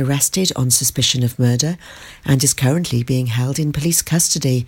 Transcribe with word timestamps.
arrested 0.00 0.50
on 0.56 0.70
suspicion 0.70 1.22
of 1.22 1.38
murder 1.38 1.76
and 2.24 2.42
is 2.42 2.54
currently 2.54 3.02
being 3.02 3.26
held 3.26 3.58
in 3.58 3.74
police 3.74 4.00
custody. 4.00 4.66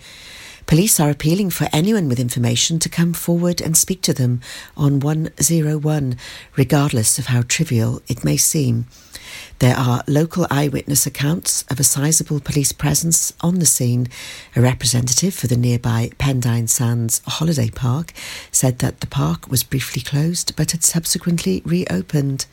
Police 0.67 0.99
are 0.99 1.09
appealing 1.09 1.49
for 1.49 1.67
anyone 1.73 2.07
with 2.07 2.19
information 2.19 2.77
to 2.77 2.89
come 2.89 3.11
forward 3.11 3.59
and 3.59 3.75
speak 3.75 4.03
to 4.03 4.13
them 4.13 4.39
on 4.77 4.99
101, 4.99 6.15
regardless 6.55 7.17
of 7.17 7.25
how 7.25 7.41
trivial 7.41 8.03
it 8.07 8.23
may 8.23 8.37
seem. 8.37 8.85
There 9.57 9.75
are 9.75 10.03
local 10.07 10.45
eyewitness 10.51 11.07
accounts 11.07 11.63
of 11.71 11.79
a 11.79 11.83
sizable 11.83 12.39
police 12.39 12.71
presence 12.71 13.33
on 13.41 13.57
the 13.57 13.65
scene. 13.65 14.09
A 14.55 14.61
representative 14.61 15.33
for 15.33 15.47
the 15.47 15.57
nearby 15.57 16.11
Pendine 16.19 16.69
Sands 16.69 17.23
holiday 17.25 17.71
park 17.71 18.13
said 18.51 18.77
that 18.77 18.99
the 18.99 19.07
park 19.07 19.49
was 19.49 19.63
briefly 19.63 20.03
closed 20.03 20.55
but 20.55 20.69
had 20.69 20.83
subsequently 20.83 21.63
reopened. 21.65 22.45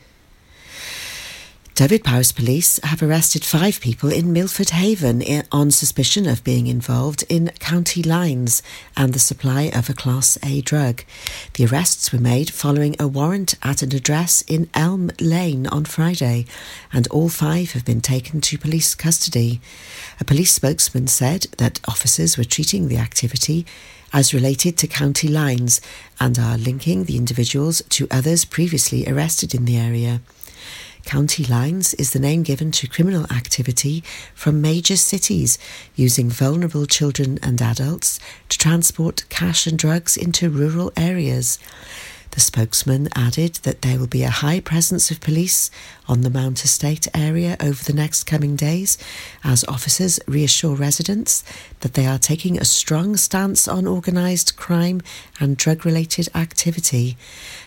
Dyfed-Powys 1.75 2.31
Police 2.31 2.79
have 2.83 3.01
arrested 3.01 3.43
five 3.43 3.81
people 3.81 4.11
in 4.11 4.31
Milford 4.31 4.69
Haven 4.69 5.23
on 5.51 5.71
suspicion 5.71 6.27
of 6.27 6.43
being 6.43 6.67
involved 6.67 7.23
in 7.29 7.49
county 7.57 8.03
lines 8.03 8.61
and 8.95 9.11
the 9.11 9.17
supply 9.17 9.71
of 9.73 9.89
a 9.89 9.93
Class 9.95 10.37
A 10.43 10.61
drug. 10.61 11.03
The 11.55 11.65
arrests 11.65 12.13
were 12.13 12.19
made 12.19 12.51
following 12.51 12.95
a 12.99 13.07
warrant 13.07 13.55
at 13.63 13.81
an 13.81 13.95
address 13.95 14.43
in 14.43 14.69
Elm 14.75 15.09
Lane 15.19 15.65
on 15.65 15.85
Friday, 15.85 16.45
and 16.91 17.07
all 17.07 17.29
five 17.29 17.71
have 17.71 17.85
been 17.85 18.01
taken 18.01 18.39
to 18.41 18.57
police 18.59 18.93
custody. 18.93 19.59
A 20.19 20.23
police 20.23 20.51
spokesman 20.51 21.07
said 21.07 21.47
that 21.57 21.79
officers 21.87 22.37
were 22.37 22.43
treating 22.43 22.87
the 22.87 22.99
activity 22.99 23.65
as 24.13 24.31
related 24.31 24.77
to 24.77 24.85
county 24.85 25.27
lines 25.27 25.81
and 26.19 26.37
are 26.37 26.55
linking 26.55 27.05
the 27.05 27.17
individuals 27.17 27.81
to 27.89 28.07
others 28.11 28.45
previously 28.45 29.07
arrested 29.07 29.55
in 29.55 29.65
the 29.65 29.75
area. 29.75 30.21
County 31.05 31.43
lines 31.43 31.93
is 31.95 32.11
the 32.11 32.19
name 32.19 32.43
given 32.43 32.71
to 32.71 32.87
criminal 32.87 33.25
activity 33.31 34.03
from 34.33 34.61
major 34.61 34.95
cities 34.95 35.57
using 35.95 36.29
vulnerable 36.29 36.85
children 36.85 37.37
and 37.43 37.61
adults 37.61 38.19
to 38.49 38.57
transport 38.57 39.25
cash 39.29 39.67
and 39.67 39.77
drugs 39.77 40.17
into 40.17 40.49
rural 40.49 40.91
areas. 40.95 41.59
The 42.33 42.41
spokesman 42.41 43.09
added 43.15 43.59
that 43.61 43.83
there 43.83 43.99
will 43.99 44.07
be 44.07 44.23
a 44.23 44.31
high 44.31 44.59
presence 44.59 45.11
of 45.11 45.21
police 45.21 45.69
on 46.07 46.21
the 46.21 46.31
Mount 46.31 46.63
Estate 46.65 47.07
area 47.13 47.55
over 47.59 47.83
the 47.83 47.93
next 47.93 48.23
coming 48.23 48.55
days 48.55 48.97
as 49.43 49.63
officers 49.65 50.19
reassure 50.27 50.73
residents 50.73 51.43
that 51.81 51.93
they 51.93 52.07
are 52.07 52.17
taking 52.17 52.57
a 52.57 52.65
strong 52.65 53.17
stance 53.17 53.67
on 53.67 53.85
organised 53.85 54.57
crime 54.57 54.99
and 55.39 55.57
drug 55.57 55.85
related 55.85 56.27
activity. 56.33 57.17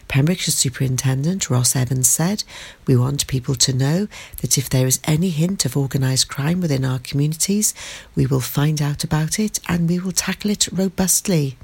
Pembrokeshire 0.08 0.50
Superintendent 0.50 1.48
Ross 1.48 1.76
Evans 1.76 2.08
said, 2.08 2.42
We 2.88 2.96
want 2.96 3.28
people 3.28 3.54
to 3.54 3.72
know 3.72 4.08
that 4.40 4.58
if 4.58 4.68
there 4.68 4.88
is 4.88 4.98
any 5.04 5.30
hint 5.30 5.64
of 5.64 5.76
organised 5.76 6.26
crime 6.26 6.60
within 6.60 6.84
our 6.84 6.98
communities, 6.98 7.72
we 8.16 8.26
will 8.26 8.40
find 8.40 8.82
out 8.82 9.04
about 9.04 9.38
it 9.38 9.60
and 9.68 9.88
we 9.88 10.00
will 10.00 10.10
tackle 10.10 10.50
it 10.50 10.66
robustly. 10.72 11.56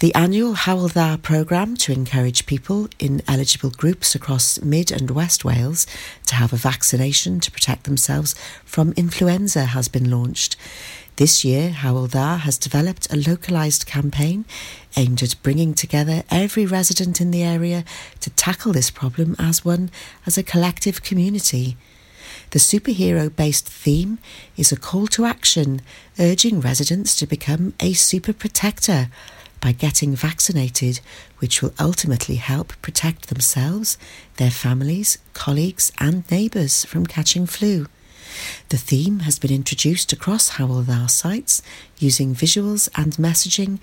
The 0.00 0.14
annual 0.14 0.54
Hywel 0.54 0.90
Dda 0.90 1.20
programme 1.20 1.76
to 1.76 1.92
encourage 1.92 2.46
people 2.46 2.88
in 2.98 3.20
eligible 3.28 3.68
groups 3.68 4.14
across 4.14 4.58
Mid 4.62 4.90
and 4.90 5.10
West 5.10 5.44
Wales 5.44 5.86
to 6.24 6.36
have 6.36 6.54
a 6.54 6.56
vaccination 6.56 7.38
to 7.40 7.50
protect 7.50 7.84
themselves 7.84 8.34
from 8.64 8.94
influenza 8.96 9.66
has 9.66 9.88
been 9.88 10.10
launched. 10.10 10.56
This 11.16 11.44
year, 11.44 11.68
Hywel 11.68 12.08
Dda 12.08 12.38
has 12.38 12.56
developed 12.56 13.12
a 13.12 13.18
localised 13.18 13.86
campaign 13.86 14.46
aimed 14.96 15.22
at 15.22 15.34
bringing 15.42 15.74
together 15.74 16.22
every 16.30 16.64
resident 16.64 17.20
in 17.20 17.30
the 17.30 17.42
area 17.42 17.84
to 18.20 18.30
tackle 18.30 18.72
this 18.72 18.90
problem 18.90 19.36
as 19.38 19.66
one, 19.66 19.90
as 20.24 20.38
a 20.38 20.42
collective 20.42 21.02
community. 21.02 21.76
The 22.52 22.58
superhero 22.58 23.28
based 23.28 23.68
theme 23.68 24.18
is 24.56 24.72
a 24.72 24.78
call 24.78 25.08
to 25.08 25.26
action, 25.26 25.82
urging 26.18 26.62
residents 26.62 27.14
to 27.16 27.26
become 27.26 27.74
a 27.80 27.92
super 27.92 28.32
protector 28.32 29.10
by 29.60 29.72
getting 29.72 30.14
vaccinated, 30.14 31.00
which 31.38 31.62
will 31.62 31.72
ultimately 31.78 32.36
help 32.36 32.72
protect 32.82 33.28
themselves, 33.28 33.98
their 34.36 34.50
families, 34.50 35.18
colleagues, 35.34 35.92
and 35.98 36.28
neighbours 36.30 36.84
from 36.84 37.06
catching 37.06 37.46
flu. 37.46 37.86
The 38.68 38.76
theme 38.76 39.20
has 39.20 39.38
been 39.38 39.52
introduced 39.52 40.12
across 40.12 40.52
Hywel 40.52 40.84
Dda 40.84 41.10
sites 41.10 41.62
using 41.98 42.34
visuals 42.34 42.88
and 42.96 43.12
messaging 43.14 43.78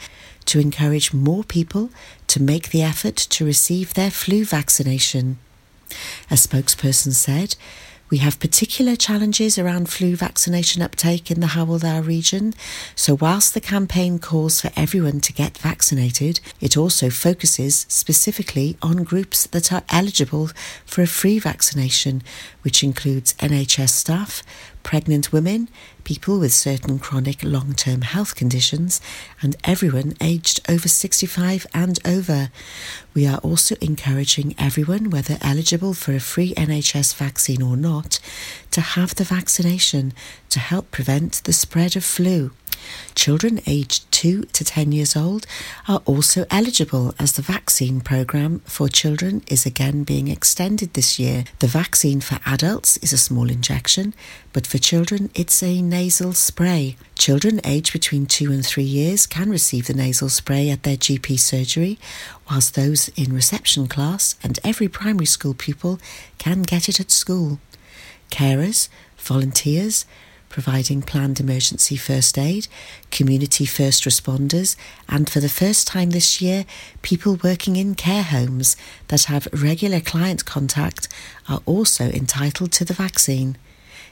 to 0.46 0.60
encourage 0.60 1.14
more 1.14 1.44
people 1.44 1.90
to 2.28 2.42
make 2.42 2.70
the 2.70 2.82
effort 2.82 3.16
to 3.16 3.46
receive 3.46 3.94
their 3.94 4.12
flu 4.12 4.46
vaccination. 4.46 5.38
A 6.32 6.36
spokesperson 6.36 7.14
said, 7.14 7.56
we 8.10 8.20
have 8.20 8.40
particular 8.40 8.96
challenges 8.96 9.58
around 9.58 9.90
flu 9.90 10.16
vaccination 10.16 10.82
uptake 10.82 11.30
in 11.30 11.42
the 11.42 11.48
Hywel 11.48 11.80
Dda 11.80 12.06
region, 12.06 12.54
so 12.96 13.16
whilst 13.16 13.54
the 13.54 13.62
campaign 13.62 14.18
calls 14.18 14.62
for 14.62 14.72
everyone 14.76 15.20
to 15.22 15.34
get 15.34 15.58
vaccinated, 15.58 16.40
it 16.62 16.78
also 16.78 17.10
focuses 17.10 17.86
specifically 17.90 18.78
on 18.82 19.04
groups 19.04 19.46
that 19.48 19.74
are 19.74 19.84
eligible 19.90 20.50
for 20.86 21.02
a 21.02 21.08
free 21.08 21.38
vaccination, 21.38 22.24
which 22.62 22.84
includes 22.84 23.34
NHS 23.34 23.90
staff, 23.90 24.42
pregnant 24.88 25.34
women, 25.34 25.68
people 26.06 26.40
with 26.40 26.54
certain 26.54 26.98
chronic 26.98 27.44
long 27.44 27.74
term 27.74 28.04
health 28.04 28.36
conditions, 28.36 29.02
and 29.42 29.54
everyone 29.66 30.14
aged 30.22 30.62
over 30.70 30.88
65 30.88 31.68
and 31.74 32.00
over. 32.06 32.50
We 33.14 33.28
are 33.28 33.40
also 33.40 33.76
encouraging 33.82 34.56
everyone, 34.58 35.10
whether 35.10 35.38
eligible 35.42 35.94
for 35.94 36.14
a 36.14 36.22
free 36.22 36.54
NHS 36.54 37.16
vaccine 37.16 37.62
or 37.62 37.76
not, 37.76 38.22
to 38.72 38.80
have 38.80 39.16
the 39.16 39.26
vaccination 39.26 40.14
to 40.52 40.60
help 40.60 40.90
prevent 40.90 41.44
the 41.44 41.52
spread 41.52 41.98
of 41.98 42.06
flu. 42.06 42.52
Children 43.16 43.62
aged 43.66 44.12
2 44.12 44.44
to 44.44 44.64
10 44.64 44.92
years 44.92 45.16
old 45.16 45.46
are 45.88 46.02
also 46.06 46.46
eligible 46.50 47.14
as 47.20 47.34
the 47.34 47.42
vaccine 47.42 48.02
programme 48.02 48.60
for 48.66 48.90
children 48.90 49.44
is 49.48 49.66
again 49.66 50.04
being 50.04 50.28
extended 50.28 50.94
this 50.94 51.20
year. 51.20 51.44
The 51.60 51.68
vaccine 51.68 52.22
for 52.22 52.40
adults 52.46 52.98
is 52.98 53.14
a 53.14 53.18
small 53.18 53.50
injection, 53.50 54.14
but 54.54 54.66
for 54.66 54.78
children 54.78 55.30
it's 55.36 55.62
a 55.62 55.82
nasal 55.82 56.34
spray. 56.34 56.96
Children 57.18 57.60
aged 57.64 57.94
between 57.94 58.26
2 58.26 58.52
and 58.52 58.66
3 58.66 58.84
years 58.84 59.28
can 59.28 59.50
receive 59.50 59.88
the 59.88 59.94
nasal 59.94 60.30
spray 60.30 60.70
at 60.70 60.84
their 60.84 60.98
GP 60.98 61.40
surgery, 61.40 62.00
whilst 62.50 62.76
those 62.76 63.10
in 63.10 63.34
reception 63.34 63.88
class 63.88 64.36
and 64.44 64.60
every 64.64 64.88
primary 64.88 65.26
school 65.26 65.54
pupil 65.54 66.00
can 66.38 66.62
get 66.62 66.88
it 66.88 67.00
at 67.00 67.12
school. 67.12 67.60
Carers, 68.30 68.90
volunteers, 69.18 70.06
providing 70.58 71.04
planned 71.04 71.40
emergency 71.40 71.96
first 71.96 72.36
aid, 72.36 72.68
community 73.12 73.64
first 73.64 74.06
responders, 74.06 74.76
and 75.08 75.30
for 75.30 75.40
the 75.40 75.48
first 75.48 75.86
time 75.86 76.10
this 76.10 76.42
year, 76.42 76.66
people 77.04 77.38
working 77.44 77.76
in 77.76 77.94
care 77.94 78.24
homes 78.24 78.76
that 79.10 79.26
have 79.26 79.48
regular 79.54 80.00
client 80.00 80.46
contact 80.46 81.08
are 81.48 81.62
also 81.68 82.06
entitled 82.06 82.72
to 82.72 82.84
the 82.84 82.96
vaccine. 82.96 83.56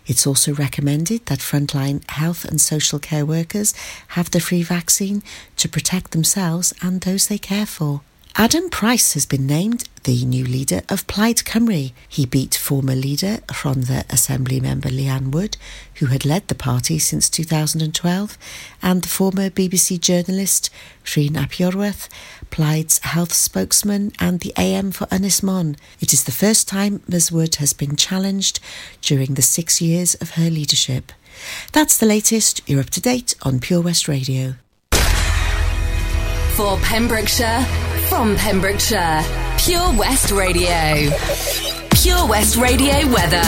It's 0.06 0.28
also 0.28 0.54
recommended 0.54 1.26
that 1.26 1.40
frontline 1.40 2.08
health 2.12 2.46
and 2.46 2.62
social 2.62 3.00
care 3.00 3.26
workers 3.26 3.74
have 4.10 4.30
the 4.30 4.40
free 4.40 4.62
vaccine 4.62 5.24
to 5.58 5.68
protect 5.68 6.12
themselves 6.12 6.76
and 6.80 7.02
those 7.02 7.26
they 7.26 7.40
care 7.40 7.66
for. 7.66 8.02
Adam 8.38 8.70
Price 8.70 9.14
has 9.14 9.26
been 9.26 9.48
named 9.48 9.86
the 10.04 10.26
new 10.26 10.44
leader 10.44 10.82
of 10.90 11.08
Plaid 11.08 11.38
Cymru. 11.38 11.94
He 12.10 12.26
beat 12.26 12.54
former 12.54 12.94
leader 12.94 13.38
Rhondda 13.48 14.04
Assembly 14.12 14.60
member 14.60 14.90
Leanne 14.90 15.32
Wood, 15.32 15.56
who 15.96 16.08
had 16.08 16.26
led 16.26 16.50
the 16.50 16.54
party 16.56 17.00
since 17.00 17.30
2012, 17.30 18.38
and 18.84 19.02
the 19.02 19.08
former 19.08 19.50
BBC 19.50 20.02
journalist 20.02 20.70
Rhun 21.06 21.38
ap 21.38 21.52
Iorwerth, 21.52 22.10
Plaid's 22.52 23.00
health 23.00 23.32
spokesman, 23.32 24.12
and 24.20 24.42
the 24.42 24.54
AM 24.58 24.92
for 24.92 25.06
Ynys 25.08 25.42
Môn. 25.42 25.78
It 26.02 26.12
is 26.12 26.26
the 26.26 26.34
first 26.34 26.68
time 26.68 27.02
Ms 27.08 27.32
Wood 27.32 27.56
has 27.56 27.72
been 27.72 27.96
challenged 27.96 28.60
during 29.02 29.36
the 29.36 29.42
six 29.42 29.80
years 29.80 30.14
of 30.16 30.32
her 30.32 30.50
leadership. 30.50 31.14
That's 31.72 31.98
the 31.98 32.06
latest. 32.06 32.62
You're 32.68 32.82
up 32.82 32.90
to 32.92 33.02
date 33.02 33.36
on 33.44 33.62
Pure 33.62 33.84
West 33.84 34.10
Radio. 34.10 34.56
For 36.56 36.78
Pembrokeshire, 36.78 37.66
from 38.10 38.36
Pembrokeshire, 38.36 39.24
Pure 39.58 39.98
West 39.98 40.32
Radio. 40.32 41.10
Pure 41.92 42.28
West 42.28 42.56
Radio 42.58 42.94
weather. 43.12 43.42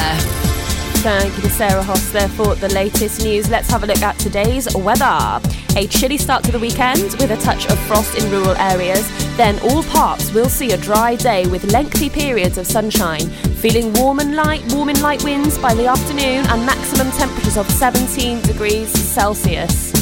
Thank 1.04 1.36
you 1.36 1.42
to 1.44 1.50
Sarah 1.50 1.84
Hoss 1.84 2.12
there 2.12 2.28
for 2.30 2.56
the 2.56 2.70
latest 2.70 3.24
news. 3.24 3.50
Let's 3.50 3.70
have 3.70 3.84
a 3.84 3.86
look 3.86 4.02
at 4.02 4.18
today's 4.20 4.74
weather. 4.76 5.42
A 5.76 5.88
chilly 5.88 6.18
start 6.18 6.44
to 6.46 6.52
the 6.52 6.60
weekend 6.60 7.04
with 7.20 7.32
a 7.32 7.38
touch 7.38 7.66
of 7.68 7.78
frost 7.82 8.18
in 8.18 8.32
rural 8.32 8.56
areas. 8.56 9.08
Then 9.38 9.60
all 9.60 9.84
parts 9.84 10.34
will 10.34 10.50
see 10.50 10.72
a 10.72 10.78
dry 10.78 11.16
day 11.16 11.46
with 11.48 11.72
lengthy 11.72 12.10
periods 12.10 12.58
of 12.58 12.66
sunshine. 12.66 13.30
Feeling 13.62 13.94
warm 13.94 14.20
and 14.20 14.36
light, 14.36 14.64
warm 14.74 14.90
and 14.90 15.02
light 15.02 15.24
winds 15.24 15.58
by 15.58 15.74
the 15.74 15.88
afternoon 15.88 16.46
and 16.48 16.66
maximum 16.66 17.12
temperatures 17.12 17.58
of 17.58 17.70
17 17.70 18.42
degrees 18.42 18.90
Celsius. 18.90 19.98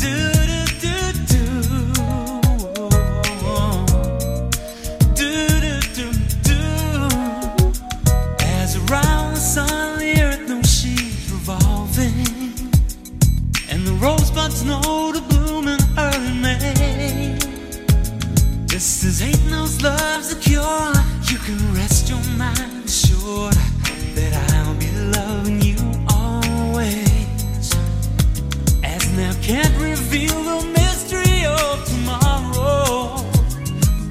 the 0.00 0.39
know 14.64 15.12
to 15.12 15.20
bloom 15.20 15.68
in 15.68 15.78
early 15.96 16.34
May. 16.40 17.38
Ain't 19.22 19.50
no 19.50 19.62
love's 19.82 20.32
a 20.32 20.36
cure. 20.36 20.92
You 21.30 21.38
can 21.38 21.74
rest 21.74 22.08
your 22.08 22.22
mind 22.36 22.84
assured 22.84 23.54
that 24.14 24.32
I'll 24.54 24.74
be 24.74 24.90
loving 25.16 25.60
you 25.60 25.76
always. 26.08 27.74
As 28.82 29.04
now 29.16 29.32
can't 29.42 29.76
reveal 29.78 30.42
the 30.42 30.66
mystery 30.78 31.44
of 31.44 31.84
tomorrow, 31.86 33.22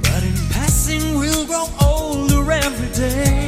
but 0.03 0.21
in 0.23 0.35
passing 0.51 1.17
we'll 1.17 1.45
grow 1.45 1.67
older 1.81 2.51
every 2.51 2.91
day. 2.93 3.38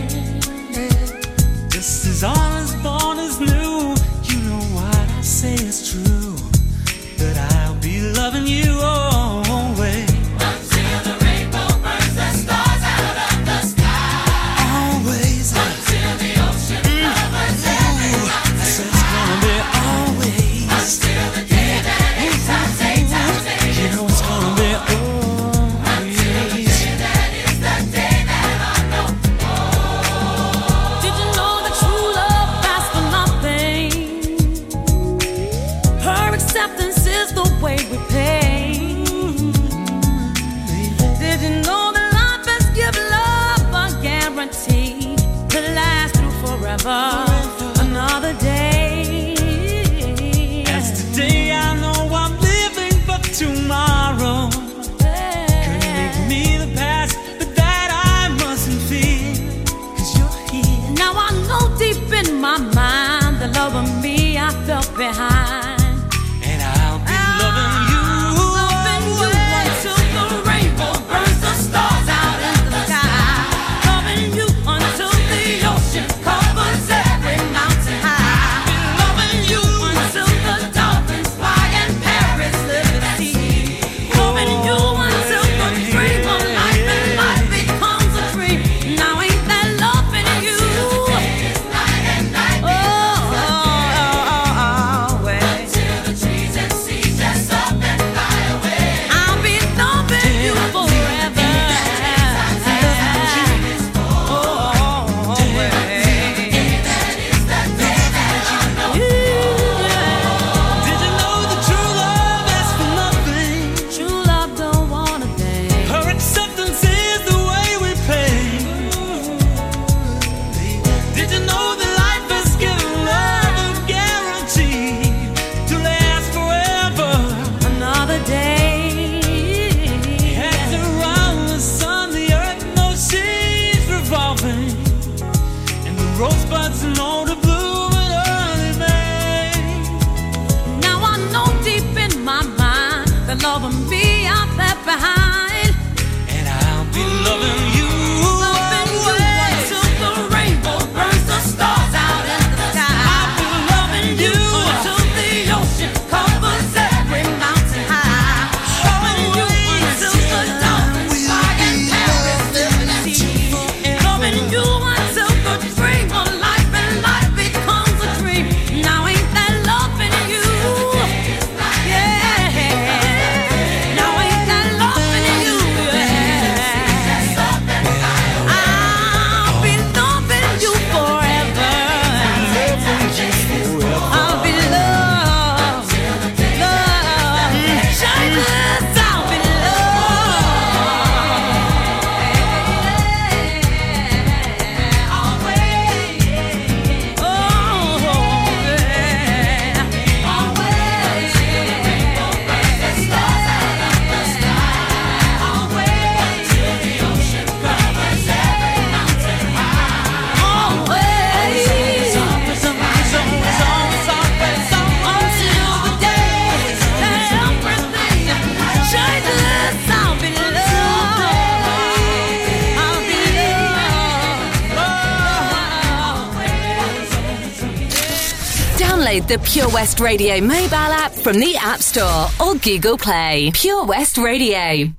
Pure 229.52 229.68
West 229.72 230.00
Radio 230.00 230.40
mobile 230.40 230.76
app 230.76 231.12
from 231.12 231.38
the 231.38 231.58
App 231.58 231.82
Store 231.82 232.30
or 232.40 232.56
Google 232.56 232.98
Play. 232.98 233.52
Pure 233.54 233.84
West 233.84 234.18
Radio. 234.18 234.90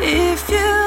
If 0.00 0.50
you 0.50 0.77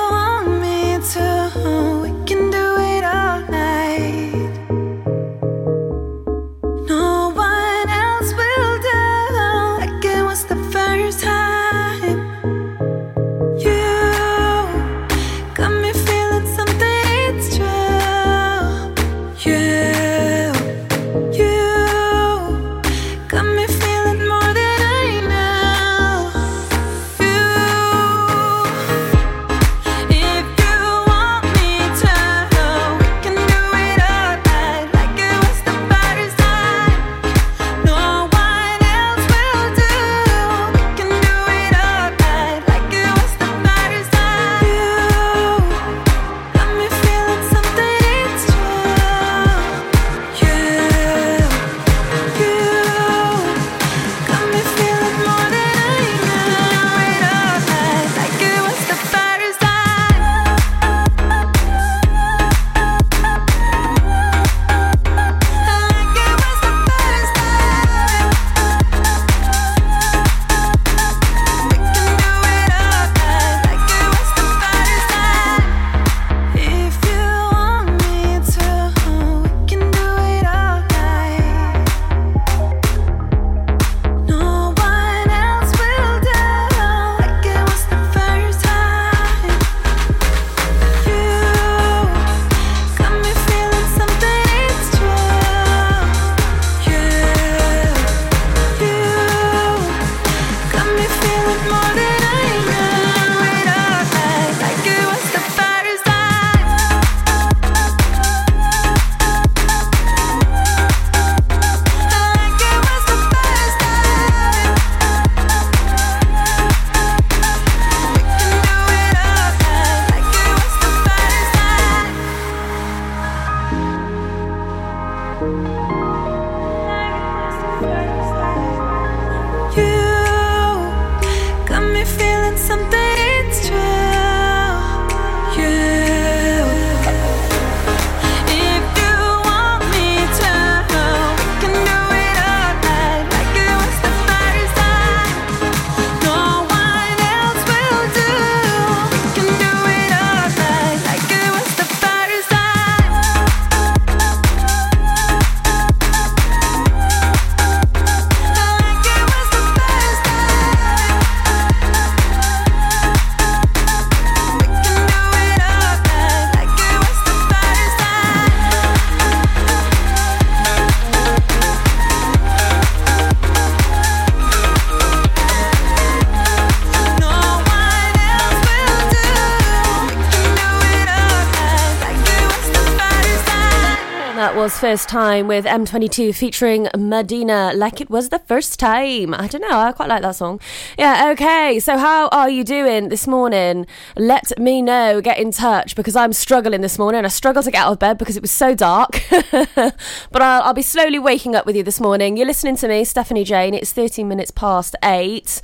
first 184.92 185.08
time 185.08 185.48
with 185.48 185.64
M22 185.64 186.36
featuring 186.36 186.90
Medina, 186.98 187.72
like 187.74 188.02
it 188.02 188.10
was 188.10 188.28
the 188.28 188.40
first 188.40 188.78
time. 188.78 189.34
I 189.34 189.48
don't 189.48 189.62
know, 189.62 189.80
I 189.80 189.94
quite 189.94 190.10
like 190.10 190.22
that 190.22 190.36
song. 190.36 190.60
Yeah, 190.98 191.30
okay, 191.32 191.80
so 191.80 191.98
how 191.98 192.28
are 192.28 192.50
you 192.50 192.66
doing 192.66 193.08
this 193.08 193.26
morning? 193.26 193.88
Let 194.18 194.52
me 194.60 194.82
know, 194.82 195.22
get 195.22 195.40
in 195.40 195.52
touch 195.52 195.96
because 195.96 196.18
I'm 196.18 196.34
struggling 196.34 196.82
this 196.82 197.00
morning. 197.00 197.24
I 197.24 197.30
struggled 197.30 197.64
to 197.64 197.72
get 197.72 197.86
out 197.86 197.94
of 197.94 198.00
bed 198.00 198.18
because 198.18 198.36
it 198.36 198.42
was 198.42 198.52
so 198.52 198.76
dark. 198.76 199.24
but 199.30 200.42
I'll, 200.42 200.62
I'll, 200.64 200.74
be 200.74 200.82
slowly 200.82 201.20
waking 201.20 201.56
up 201.56 201.66
with 201.66 201.78
you 201.78 201.84
this 201.84 202.02
morning. 202.02 202.36
You're 202.36 202.48
listening 202.48 202.76
to 202.76 202.90
me, 202.90 203.06
Stephanie-Jayne. 203.06 203.74
It's 203.74 203.94
13 203.94 204.28
minutes 204.28 204.52
past 204.52 204.98
eight, 205.06 205.62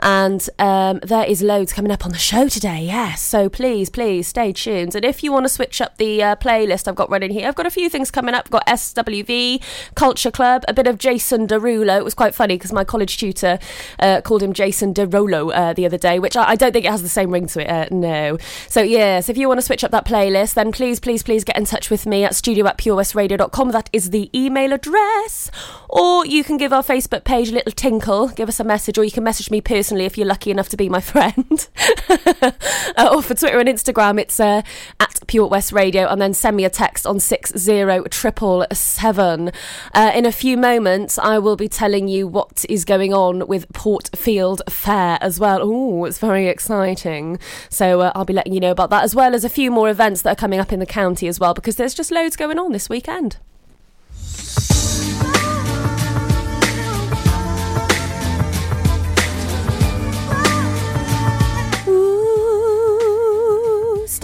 and 0.00 0.50
um, 0.58 0.98
there 1.04 1.24
is 1.24 1.42
loads 1.42 1.72
coming 1.72 1.92
up 1.92 2.04
on 2.04 2.10
the 2.10 2.18
show 2.18 2.48
today, 2.48 2.86
yes. 2.86 3.22
So 3.22 3.48
please, 3.48 3.88
please 3.88 4.26
stay 4.26 4.52
tuned. 4.52 4.96
And 4.96 5.04
if 5.04 5.22
you 5.22 5.30
want 5.30 5.44
to 5.44 5.48
switch 5.48 5.80
up 5.80 5.96
the 5.96 6.20
uh, 6.24 6.34
playlist 6.34 6.88
I've 6.88 6.96
got 6.96 7.08
running 7.08 7.30
here, 7.30 7.46
I've 7.46 7.54
got 7.54 7.66
a 7.66 7.70
few 7.70 7.88
things 7.88 8.10
coming 8.10 8.34
up. 8.34 8.50
Got 8.50 8.63
SWV, 8.66 9.62
Culture 9.94 10.30
Club, 10.30 10.64
a 10.68 10.72
bit 10.72 10.86
of 10.86 10.98
Jason 10.98 11.46
Derulo. 11.46 11.98
It 11.98 12.04
was 12.04 12.14
quite 12.14 12.34
funny 12.34 12.56
because 12.56 12.72
my 12.72 12.84
college 12.84 13.16
tutor 13.18 13.58
uh, 13.98 14.20
called 14.20 14.42
him 14.42 14.52
Jason 14.52 14.94
Derulo 14.94 15.52
uh, 15.54 15.72
the 15.72 15.86
other 15.86 15.98
day, 15.98 16.18
which 16.18 16.36
I, 16.36 16.50
I, 16.50 16.56
don't 16.56 16.72
think 16.72 16.84
it 16.84 16.90
has 16.90 17.02
the 17.02 17.08
same 17.08 17.30
ring 17.30 17.46
to 17.48 17.60
it. 17.60 17.68
Uh, 17.68 17.86
no. 17.90 18.38
So, 18.68 18.82
yes, 18.82 19.28
if 19.28 19.36
you 19.36 19.48
want 19.48 19.58
to 19.58 19.66
switch 19.66 19.84
up 19.84 19.90
that 19.90 20.06
playlist, 20.06 20.54
then 20.54 20.72
please, 20.72 21.00
please, 21.00 21.22
please 21.22 21.44
get 21.44 21.56
in 21.56 21.64
touch 21.64 21.90
with 21.90 22.06
me 22.06 22.24
at 22.24 22.34
studio 22.34 22.66
at 22.66 22.78
purewestradio.com. 22.78 23.70
That 23.70 23.90
is 23.92 24.10
the 24.10 24.30
email 24.34 24.72
address. 24.72 25.50
Or 25.88 26.26
you 26.26 26.44
can 26.44 26.56
give 26.56 26.72
our 26.72 26.82
Facebook 26.82 27.24
page 27.24 27.50
a 27.50 27.52
little 27.52 27.72
tinkle, 27.72 28.28
give 28.28 28.48
us 28.48 28.60
a 28.60 28.64
message, 28.64 28.98
or 28.98 29.04
you 29.04 29.10
can 29.10 29.24
message 29.24 29.50
me 29.50 29.60
personally 29.60 30.04
if 30.04 30.18
you're 30.18 30.26
lucky 30.26 30.50
enough 30.50 30.68
to 30.70 30.76
be 30.76 30.88
my 30.88 31.00
friend. 31.12 31.68
Uh, 32.96 33.08
or 33.12 33.22
for 33.22 33.34
Twitter 33.34 33.58
and 33.58 33.68
Instagram, 33.68 34.20
it's 34.20 34.38
uh, 34.38 34.62
at 35.00 35.18
Pure 35.26 35.48
West 35.48 35.72
Radio, 35.72 36.06
and 36.06 36.20
then 36.20 36.32
send 36.32 36.56
me 36.56 36.64
a 36.64 36.70
text 36.70 37.06
on 37.06 37.18
60 37.18 38.08
triple 38.10 38.53
seven. 38.72 39.50
Uh, 39.92 40.12
in 40.14 40.26
a 40.26 40.32
few 40.32 40.56
moments, 40.56 41.18
I 41.18 41.38
will 41.38 41.56
be 41.56 41.68
telling 41.68 42.08
you 42.08 42.26
what 42.26 42.64
is 42.68 42.84
going 42.84 43.12
on 43.12 43.46
with 43.46 43.70
Portfield 43.72 44.62
Fair 44.68 45.18
as 45.20 45.40
well. 45.40 45.60
Oh, 45.62 46.04
it's 46.04 46.18
very 46.18 46.48
exciting. 46.48 47.38
So 47.68 48.00
uh, 48.00 48.12
I'll 48.14 48.24
be 48.24 48.32
letting 48.32 48.52
you 48.52 48.60
know 48.60 48.70
about 48.70 48.90
that 48.90 49.04
as 49.04 49.14
well 49.14 49.34
as 49.34 49.44
a 49.44 49.48
few 49.48 49.70
more 49.70 49.88
events 49.88 50.22
that 50.22 50.32
are 50.32 50.40
coming 50.40 50.60
up 50.60 50.72
in 50.72 50.80
the 50.80 50.86
county 50.86 51.28
as 51.28 51.40
well 51.40 51.54
because 51.54 51.76
there's 51.76 51.94
just 51.94 52.10
loads 52.10 52.36
going 52.36 52.58
on 52.58 52.72
this 52.72 52.88
weekend. 52.88 53.38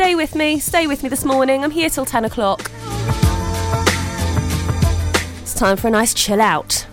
stay 0.01 0.15
with 0.15 0.35
me, 0.35 0.59
stay 0.59 0.87
with 0.87 1.03
me 1.03 1.11
this 1.11 1.27
morning. 1.27 1.63
I'm 1.63 1.71
here 1.71 1.91
till 1.91 2.07
10 2.07 2.25
o'clock 2.25 2.71
time 5.61 5.77
for 5.77 5.89
a 5.89 5.91
nice 5.91 6.15
chill 6.15 6.41
out. 6.41 6.87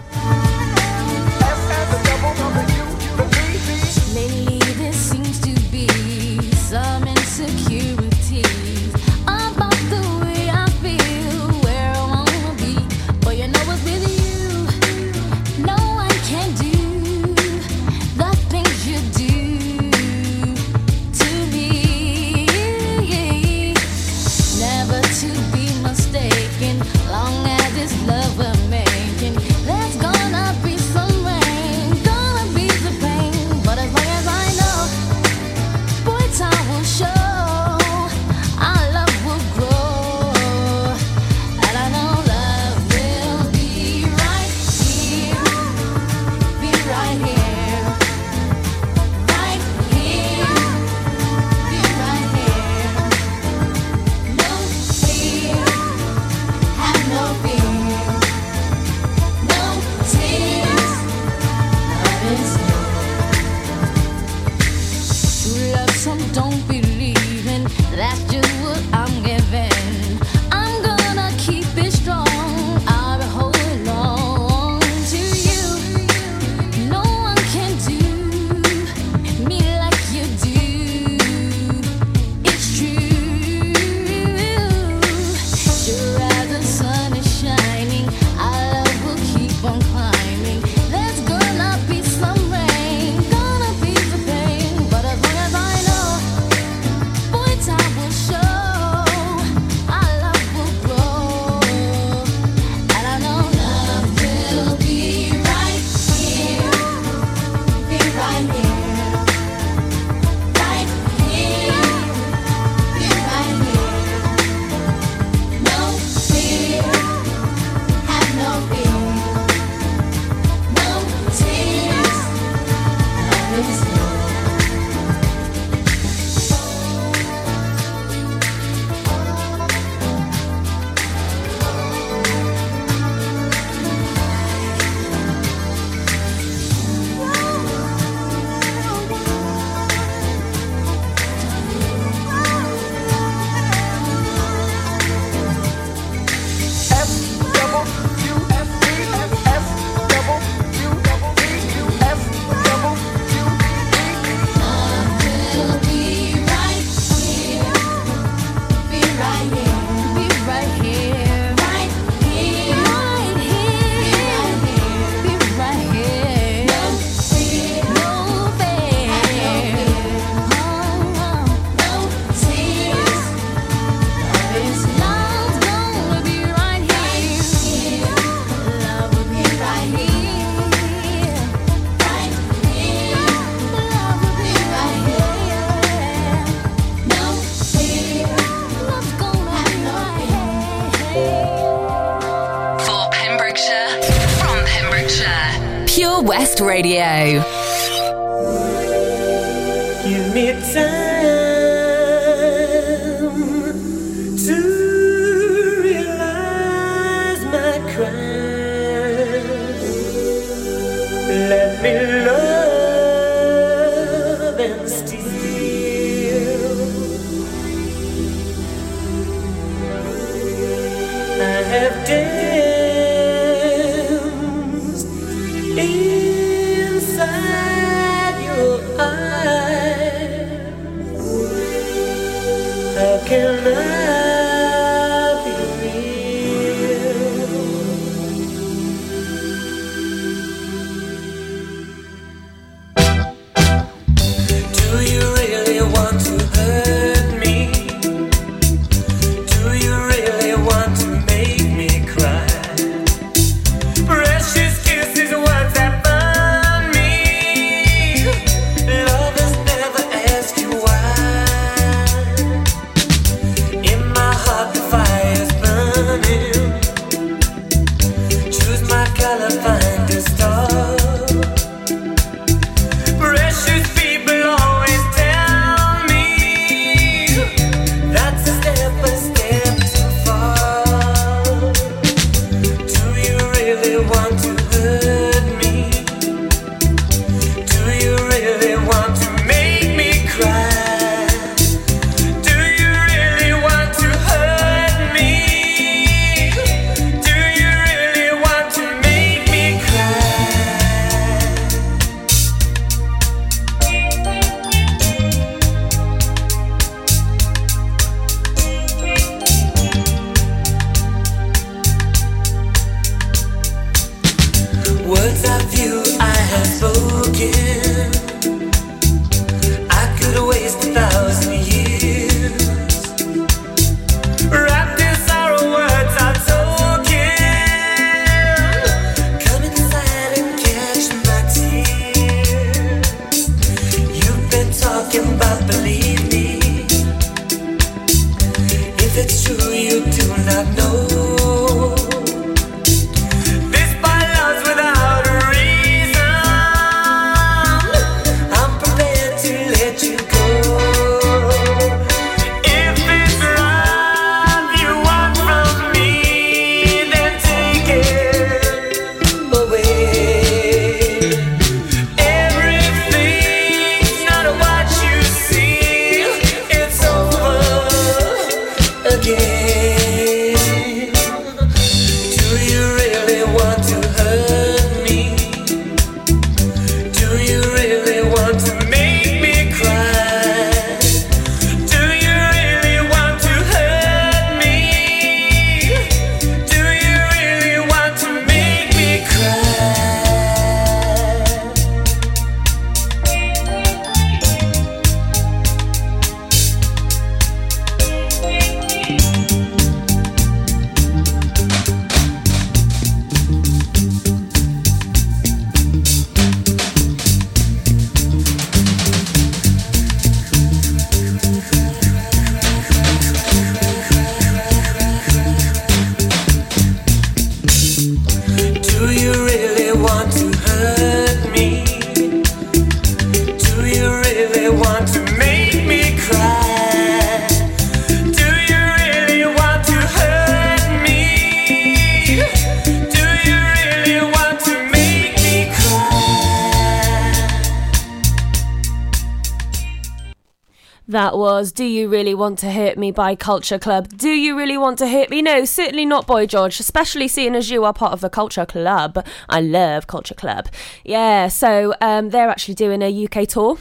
You 441.88 442.10
Really 442.10 442.36
Want 442.36 442.60
to 442.60 442.72
Hurt 442.72 442.98
Me 442.98 443.12
by 443.12 443.36
Culture 443.36 443.80
Club. 443.80 444.10
Do 444.18 444.30
you 444.30 444.58
really 444.58 444.78
want 444.78 445.00
to 445.00 445.08
hurt 445.08 445.30
me? 445.30 445.42
No, 445.42 445.66
certainly 445.66 446.06
not, 446.06 446.28
Boy 446.28 446.46
George, 446.46 446.80
especially 446.80 447.28
seeing 447.28 447.56
as 447.56 447.70
you 447.70 447.86
are 447.86 447.94
part 447.94 448.14
of 448.14 448.22
the 448.22 448.30
Culture 448.30 448.66
Club. 448.66 449.26
I 449.50 449.62
love 449.62 450.06
Culture 450.06 450.36
Club. 450.36 450.68
Yeah, 451.04 451.48
so 451.48 451.94
um, 452.02 452.30
they're 452.30 452.50
actually 452.50 452.76
doing 452.76 453.02
a 453.02 453.26
UK 453.26 453.48
tour 453.48 453.78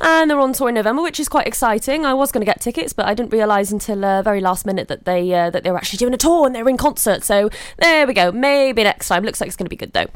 and 0.00 0.30
they're 0.30 0.40
on 0.40 0.52
tour 0.52 0.68
in 0.68 0.74
November, 0.74 1.02
which 1.02 1.20
is 1.20 1.28
quite 1.28 1.46
exciting. 1.46 2.04
I 2.04 2.14
was 2.14 2.32
going 2.32 2.44
to 2.44 2.50
get 2.50 2.60
tickets, 2.60 2.92
but 2.92 3.06
I 3.06 3.14
didn't 3.14 3.32
realise 3.32 3.70
until 3.70 4.04
uh, 4.04 4.22
very 4.22 4.40
last 4.40 4.66
minute 4.66 4.88
that 4.88 5.04
they 5.04 5.32
uh, 5.32 5.50
that 5.50 5.64
they 5.64 5.70
were 5.70 5.76
actually 5.76 5.98
doing 5.98 6.14
a 6.14 6.18
tour 6.18 6.46
and 6.46 6.54
they 6.54 6.62
were 6.62 6.70
in 6.70 6.76
concert. 6.76 7.22
So 7.22 7.50
there 7.78 8.06
we 8.06 8.14
go. 8.14 8.32
Maybe 8.32 8.82
next 8.82 9.08
time. 9.08 9.24
Looks 9.24 9.40
like 9.40 9.48
it's 9.48 9.56
going 9.56 9.66
to 9.66 9.70
be 9.70 9.76
good 9.76 9.92
though. 9.92 10.06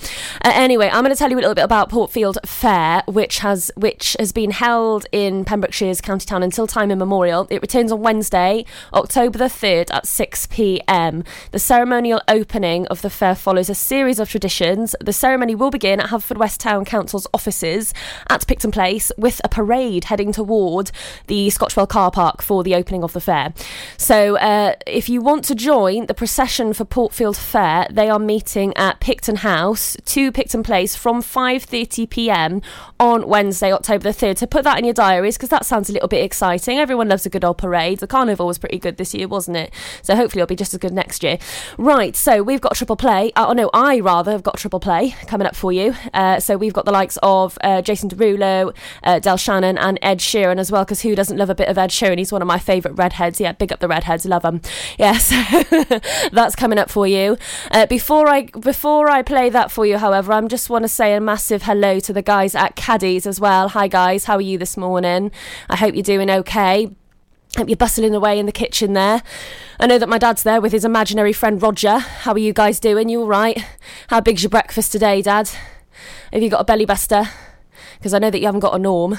Uh, 0.45 0.53
anyway, 0.55 0.89
I'm 0.89 1.03
going 1.03 1.15
to 1.15 1.19
tell 1.19 1.31
you 1.31 1.37
a 1.37 1.41
little 1.41 1.55
bit 1.55 1.65
about 1.65 1.91
Portfield 1.91 2.39
Fair, 2.45 3.03
which 3.07 3.39
has 3.39 3.71
which 3.77 4.17
has 4.19 4.33
been 4.33 4.51
held 4.53 5.07
in 5.13 5.45
Pembrokeshire's 5.45 6.01
county 6.01 6.27
town 6.27 6.43
until 6.43 6.67
time 6.67 6.91
immemorial. 6.91 7.47
It 7.51 7.63
returns 7.63 7.93
on 7.93 8.01
Wednesday, 8.01 8.65
October 8.93 9.39
the 9.39 9.49
third 9.49 9.91
at 9.91 10.07
6 10.07 10.47
p.m. 10.49 11.25
The 11.53 11.59
ceremonial 11.59 12.21
opening 12.29 12.87
of 12.89 13.03
the 13.03 13.11
fair 13.11 13.35
follows 13.35 13.69
a 13.69 13.75
series 13.75 14.19
of 14.19 14.29
traditions. 14.29 14.95
The 15.01 15.13
ceremony 15.13 15.55
will 15.55 15.71
begin 15.71 16.01
at 16.01 16.11
Haverfordwest 16.11 16.59
Town 16.59 16.85
Council's 16.85 17.27
offices 17.35 17.93
at 18.29 18.47
Picton 18.47 18.71
Place 18.71 19.13
with 19.17 19.41
a 19.45 19.49
parade 19.51 20.05
heading 20.05 20.33
toward 20.33 20.91
the 21.27 21.51
Scotchwell 21.51 21.87
car 21.87 22.11
park 22.11 22.43
for 22.43 22.63
the 22.63 22.75
opening 22.75 23.03
of 23.03 23.13
the 23.13 23.21
fair. 23.21 23.53
So, 23.97 24.37
uh, 24.39 24.75
if 24.87 25.09
you 25.09 25.21
want 25.21 25.45
to 25.47 25.55
join 25.55 26.07
the 26.07 26.15
procession 26.15 26.73
for 26.73 26.85
Portfield 26.85 27.37
Fair, 27.37 27.87
they 27.91 28.09
are 28.09 28.19
meeting 28.19 28.73
at 28.77 29.01
Picton 29.01 29.37
House, 29.37 29.97
2 30.05 30.33
Picton 30.33 30.63
Place, 30.63 30.97
from 30.97 31.23
5:30 31.23 32.09
p.m. 32.09 32.63
on 32.99 33.27
Wednesday, 33.27 33.73
October 33.73 34.13
the 34.13 34.27
3rd. 34.27 34.39
So 34.39 34.47
put 34.47 34.65
that 34.65 34.79
in 34.79 34.85
your 34.85 34.95
diaries 34.95 35.37
because 35.37 35.49
that 35.51 35.65
sounds 35.65 35.89
a 35.89 35.93
little 35.93 36.09
bit 36.09 36.25
exciting. 36.25 36.79
Everyone 36.79 37.09
loves 37.09 37.27
a 37.27 37.31
good 37.31 37.45
old 37.45 37.59
parade. 37.59 37.99
The 37.99 38.07
carnival 38.07 38.47
was 38.47 38.59
pretty 38.59 38.79
good 38.79 38.97
this 38.97 39.15
year, 39.15 39.29
wasn't 39.29 39.57
it? 39.57 39.73
So 40.03 40.17
hopefully 40.17 40.41
it'll 40.43 40.49
be 40.49 40.57
just 40.57 40.75
as 40.75 40.79
good 40.79 40.93
next 40.93 41.23
year. 41.23 41.39
Right, 41.79 42.17
so 42.17 42.43
we've 42.43 42.61
got 42.61 42.75
triple 42.75 42.97
play. 42.97 43.33
Uh, 43.37 43.47
oh 43.49 43.53
no, 43.53 43.71
I 43.73 44.01
rather 44.01 44.33
have 44.33 44.43
got 44.43 44.59
triple 44.59 44.81
play 44.81 45.15
coming 45.27 45.47
up 45.47 45.57
for 45.57 45.73
you. 45.73 45.95
Uh, 46.13 46.41
so 46.41 46.57
we've 46.57 46.73
got 46.73 46.85
the 46.85 46.93
likes 46.93 47.19
of 47.23 47.59
uh, 47.63 47.83
Jason 47.83 48.09
Derulo, 48.09 48.75
uh, 49.03 49.19
Del 49.19 49.37
Shannon, 49.41 49.79
and 49.79 49.99
Ed 50.03 50.19
Sheeran 50.19 50.59
as 50.59 50.71
well, 50.71 50.85
because 50.85 51.03
who 51.03 51.15
doesn't 51.15 51.37
love 51.37 51.51
a 51.51 51.55
bit 51.55 51.69
of 51.69 51.79
Ed 51.79 51.91
Sheeran? 51.91 52.19
He's 52.19 52.33
one 52.33 52.43
of 52.43 52.49
my 52.49 52.59
favourite 52.59 52.97
redheads. 52.97 53.41
Yeah, 53.41 53.53
big 53.53 53.73
up 53.73 53.81
the 53.81 53.89
redheads, 53.89 54.25
love 54.27 54.43
them. 54.43 54.61
Yes, 54.99 55.31
that's 56.33 56.55
coming 56.55 56.79
up 56.79 56.91
for 56.91 57.07
you. 57.07 57.37
Uh, 57.71 57.87
before 57.87 58.29
I 58.29 58.43
before 58.43 59.11
I 59.11 59.23
play 59.23 59.49
that 59.51 59.71
for 59.71 59.87
you, 59.87 59.99
however, 59.99 60.33
I 60.33 60.41
just 60.43 60.71
want 60.71 60.85
to 60.85 60.89
say 60.89 61.15
a 61.15 61.21
massive 61.21 61.63
hello 61.65 61.99
to 62.01 62.13
the 62.13 62.23
guys 62.23 62.55
at 62.55 62.77
Caddies 62.77 63.27
as 63.27 63.41
well. 63.41 63.71
Hi 63.71 63.89
guys, 63.89 64.27
how 64.27 64.37
are 64.37 64.41
you 64.41 64.59
this 64.59 64.77
morning? 64.77 65.33
I 65.69 65.77
hope 65.77 65.95
you're 65.95 66.03
doing 66.03 66.31
okay. 66.31 66.91
Hope 67.57 67.69
you're 67.69 67.77
bustling 67.77 68.15
away 68.15 68.39
in 68.39 68.47
the 68.47 68.53
kitchen 68.53 68.93
there. 68.93 69.23
I 69.81 69.87
know 69.87 69.99
that 69.99 70.09
my 70.09 70.19
dad's 70.19 70.45
there 70.45 70.61
with 70.61 70.73
his 70.73 70.85
imaginary 70.85 71.33
friend 71.33 71.61
Roger. 71.61 71.99
How 71.99 72.33
are 72.33 72.39
you 72.39 72.53
guys 72.53 72.79
doing? 72.79 73.09
You 73.09 73.23
all 73.23 73.27
right? 73.27 73.59
How 74.09 74.21
big's 74.21 74.45
your 74.45 74.51
breakfast 74.51 74.93
today, 74.93 75.21
Dad? 75.21 75.51
Have 76.33 76.43
you 76.43 76.49
got 76.49 76.61
a 76.61 76.65
belly 76.65 76.85
buster? 76.85 77.29
Because 78.01 78.15
I 78.15 78.19
know 78.19 78.31
that 78.31 78.39
you 78.39 78.47
haven't 78.47 78.61
got 78.61 78.75
a 78.75 78.79
norm. 78.79 79.19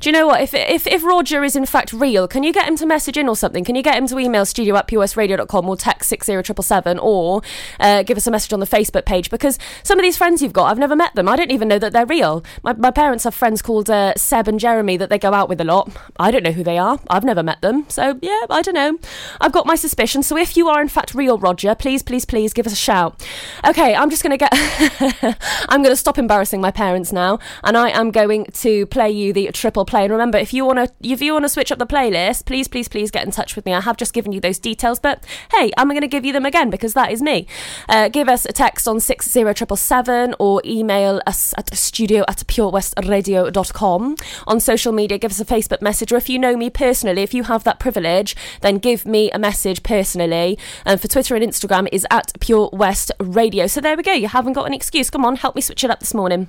Do 0.00 0.08
you 0.08 0.12
know 0.12 0.26
what? 0.26 0.40
If, 0.40 0.54
if 0.54 0.86
if 0.86 1.04
Roger 1.04 1.44
is 1.44 1.54
in 1.54 1.66
fact 1.66 1.92
real, 1.92 2.26
can 2.26 2.42
you 2.42 2.52
get 2.52 2.66
him 2.66 2.76
to 2.76 2.86
message 2.86 3.18
in 3.18 3.28
or 3.28 3.36
something? 3.36 3.62
Can 3.62 3.74
you 3.74 3.82
get 3.82 3.96
him 3.96 4.06
to 4.06 4.18
email 4.18 4.46
studio 4.46 4.74
at 4.76 4.90
or 4.92 5.76
text 5.76 6.08
60777 6.08 6.98
or 6.98 7.42
uh, 7.78 8.02
give 8.02 8.16
us 8.16 8.26
a 8.26 8.30
message 8.30 8.54
on 8.54 8.60
the 8.60 8.66
Facebook 8.66 9.04
page? 9.04 9.28
Because 9.28 9.58
some 9.82 9.98
of 9.98 10.02
these 10.02 10.16
friends 10.16 10.40
you've 10.40 10.54
got, 10.54 10.70
I've 10.70 10.78
never 10.78 10.96
met 10.96 11.14
them. 11.14 11.28
I 11.28 11.36
don't 11.36 11.50
even 11.50 11.68
know 11.68 11.78
that 11.78 11.92
they're 11.92 12.06
real. 12.06 12.42
My, 12.62 12.72
my 12.72 12.90
parents 12.90 13.24
have 13.24 13.34
friends 13.34 13.60
called 13.60 13.90
uh, 13.90 14.14
Seb 14.16 14.48
and 14.48 14.58
Jeremy 14.58 14.96
that 14.96 15.10
they 15.10 15.18
go 15.18 15.34
out 15.34 15.50
with 15.50 15.60
a 15.60 15.64
lot. 15.64 15.90
I 16.18 16.30
don't 16.30 16.42
know 16.42 16.52
who 16.52 16.64
they 16.64 16.78
are. 16.78 16.98
I've 17.10 17.24
never 17.24 17.42
met 17.42 17.60
them. 17.60 17.84
So, 17.88 18.18
yeah, 18.22 18.46
I 18.48 18.62
don't 18.62 18.74
know. 18.74 18.98
I've 19.42 19.52
got 19.52 19.66
my 19.66 19.74
suspicions. 19.74 20.26
So 20.26 20.38
if 20.38 20.56
you 20.56 20.68
are 20.68 20.80
in 20.80 20.88
fact 20.88 21.14
real, 21.14 21.36
Roger, 21.36 21.74
please, 21.74 22.02
please, 22.02 22.24
please 22.24 22.54
give 22.54 22.66
us 22.66 22.72
a 22.72 22.76
shout. 22.76 23.22
Okay, 23.66 23.94
I'm 23.94 24.08
just 24.08 24.22
going 24.22 24.38
to 24.38 24.38
get. 24.38 24.50
I'm 25.68 25.82
going 25.82 25.92
to 25.92 25.96
stop 25.96 26.16
embarrassing 26.16 26.60
my 26.62 26.70
parents 26.70 27.12
now 27.12 27.38
and 27.62 27.76
I 27.76 27.90
am 27.90 28.10
going 28.10 28.21
going 28.26 28.46
to 28.46 28.86
play 28.86 29.10
you 29.10 29.32
the 29.32 29.50
triple 29.52 29.84
play. 29.84 30.04
And 30.04 30.12
remember, 30.12 30.38
if 30.38 30.52
you 30.52 30.64
want 30.64 30.78
to, 30.78 30.92
if 31.02 31.20
you 31.20 31.32
want 31.32 31.44
to 31.44 31.48
switch 31.48 31.72
up 31.72 31.78
the 31.78 31.86
playlist, 31.86 32.46
please, 32.46 32.68
please, 32.68 32.88
please 32.88 33.10
get 33.10 33.24
in 33.24 33.30
touch 33.30 33.56
with 33.56 33.66
me. 33.66 33.74
I 33.74 33.80
have 33.80 33.96
just 33.96 34.12
given 34.12 34.32
you 34.32 34.40
those 34.40 34.58
details, 34.58 34.98
but 34.98 35.24
hey, 35.52 35.70
I'm 35.76 35.88
going 35.88 36.00
to 36.00 36.08
give 36.08 36.24
you 36.24 36.32
them 36.32 36.46
again 36.46 36.70
because 36.70 36.94
that 36.94 37.12
is 37.12 37.22
me. 37.22 37.46
Uh, 37.88 38.08
give 38.08 38.28
us 38.28 38.44
a 38.44 38.52
text 38.52 38.86
on 38.88 39.00
six 39.00 39.28
zero 39.30 39.52
triple 39.52 39.76
seven 39.76 40.34
or 40.38 40.62
email 40.64 41.20
us 41.26 41.54
at 41.56 41.74
studio 41.76 42.24
at 42.28 42.38
purewestradio.com. 42.38 44.16
On 44.46 44.60
social 44.60 44.92
media, 44.92 45.18
give 45.18 45.30
us 45.30 45.40
a 45.40 45.44
Facebook 45.44 45.82
message, 45.82 46.12
or 46.12 46.16
if 46.16 46.28
you 46.28 46.38
know 46.38 46.56
me 46.56 46.70
personally, 46.70 47.22
if 47.22 47.34
you 47.34 47.44
have 47.44 47.64
that 47.64 47.78
privilege, 47.78 48.36
then 48.60 48.78
give 48.78 49.06
me 49.06 49.30
a 49.30 49.38
message 49.38 49.82
personally. 49.82 50.58
And 50.84 51.00
for 51.00 51.08
Twitter 51.08 51.34
and 51.34 51.44
Instagram 51.44 51.88
is 51.92 52.06
at 52.10 52.32
Pure 52.40 52.70
West 52.72 53.10
Radio. 53.18 53.66
So 53.66 53.80
there 53.80 53.96
we 53.96 54.02
go. 54.02 54.12
You 54.12 54.28
haven't 54.28 54.54
got 54.54 54.66
an 54.66 54.74
excuse. 54.74 55.10
Come 55.10 55.24
on, 55.24 55.36
help 55.36 55.54
me 55.54 55.60
switch 55.60 55.84
it 55.84 55.90
up 55.90 56.00
this 56.00 56.14
morning. 56.14 56.48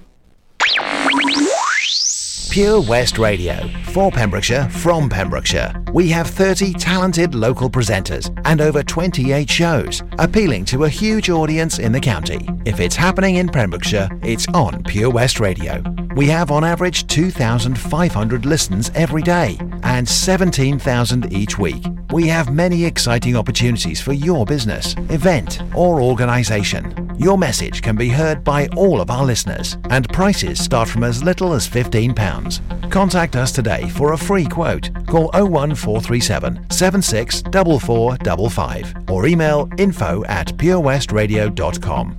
Pure 2.53 2.81
West 2.81 3.17
Radio. 3.17 3.67
For 3.85 4.11
Pembrokeshire, 4.11 4.69
from 4.69 5.09
Pembrokeshire. 5.09 5.73
We 5.91 6.07
have 6.09 6.27
30 6.27 6.73
talented 6.73 7.33
local 7.33 7.67
presenters 7.67 8.29
and 8.45 8.61
over 8.61 8.83
28 8.83 9.49
shows, 9.49 10.03
appealing 10.19 10.63
to 10.65 10.83
a 10.83 10.89
huge 10.89 11.31
audience 11.31 11.79
in 11.79 11.91
the 11.91 11.99
county. 11.99 12.47
If 12.63 12.79
it's 12.79 12.95
happening 12.95 13.37
in 13.37 13.49
Pembrokeshire, 13.49 14.07
it's 14.21 14.47
on 14.49 14.83
Pure 14.83 15.09
West 15.09 15.39
Radio. 15.39 15.81
We 16.15 16.27
have 16.27 16.51
on 16.51 16.63
average 16.63 17.07
2,500 17.07 18.45
listens 18.45 18.91
every 18.93 19.23
day 19.23 19.57
and 19.81 20.07
17,000 20.07 21.33
each 21.33 21.57
week. 21.57 21.83
We 22.13 22.27
have 22.27 22.53
many 22.53 22.85
exciting 22.85 23.35
opportunities 23.35 23.99
for 23.99 24.13
your 24.13 24.45
business, 24.45 24.93
event, 25.09 25.59
or 25.73 25.99
organisation. 25.99 27.11
Your 27.17 27.39
message 27.39 27.81
can 27.81 27.95
be 27.95 28.07
heard 28.07 28.43
by 28.43 28.67
all 28.75 29.01
of 29.01 29.09
our 29.09 29.25
listeners, 29.25 29.79
and 29.89 30.07
prices 30.09 30.63
start 30.63 30.87
from 30.87 31.03
as 31.03 31.23
little 31.23 31.53
as 31.53 31.67
£15. 31.67 32.91
Contact 32.91 33.35
us 33.35 33.51
today 33.51 33.89
for 33.89 34.13
a 34.13 34.17
free 34.17 34.45
quote. 34.45 34.91
Call 35.07 35.31
01437 35.33 36.69
764455 36.69 39.09
or 39.09 39.25
email 39.25 39.67
info 39.79 40.23
at 40.25 40.49
purewestradio.com. 40.49 42.17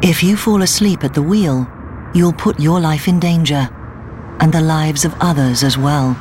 If 0.00 0.22
you 0.22 0.36
fall 0.36 0.62
asleep 0.62 1.02
at 1.02 1.12
the 1.12 1.22
wheel, 1.22 1.66
you'll 2.14 2.32
put 2.32 2.60
your 2.60 2.78
life 2.78 3.08
in 3.08 3.18
danger 3.18 3.68
and 4.40 4.52
the 4.52 4.60
lives 4.60 5.04
of 5.04 5.14
others 5.20 5.62
as 5.62 5.78
well. 5.78 6.16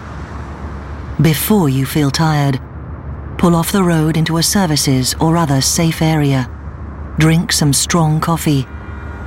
Before 1.22 1.70
you 1.70 1.86
feel 1.86 2.12
tired, 2.12 2.60
pull 3.38 3.56
off 3.56 3.72
the 3.72 3.84
road 3.84 4.18
into 4.18 4.38
a 4.38 4.44
services 4.44 5.16
or 5.20 5.38
other 5.38 5.62
safe 5.62 6.02
area. 6.02 6.50
Drink 7.18 7.52
some 7.52 7.74
strong 7.74 8.20
coffee 8.20 8.66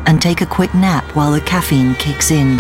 and 0.07 0.23
take 0.23 0.41
a 0.41 0.47
quick 0.47 0.73
nap 0.75 1.05
while 1.15 1.33
the 1.33 1.41
caffeine 1.41 1.95
kicks 1.97 2.31
in. 2.31 2.59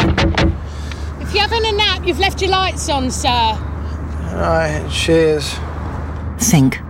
If 1.20 1.32
you're 1.32 1.42
having 1.42 1.64
a 1.64 1.72
nap, 1.72 2.06
you've 2.06 2.18
left 2.18 2.40
your 2.42 2.50
lights 2.50 2.88
on, 2.88 3.10
sir. 3.10 3.28
Alright, 3.28 4.90
cheers. 4.90 5.54
Think. 6.38 6.80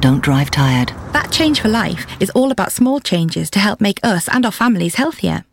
Don't 0.00 0.22
drive 0.22 0.50
tired. 0.50 0.92
That 1.12 1.32
Change 1.32 1.60
for 1.60 1.68
Life 1.68 2.06
is 2.20 2.30
all 2.30 2.52
about 2.52 2.70
small 2.70 3.00
changes 3.00 3.50
to 3.50 3.58
help 3.58 3.80
make 3.80 3.98
us 4.02 4.28
and 4.28 4.44
our 4.44 4.52
families 4.52 4.96
healthier. 4.96 5.45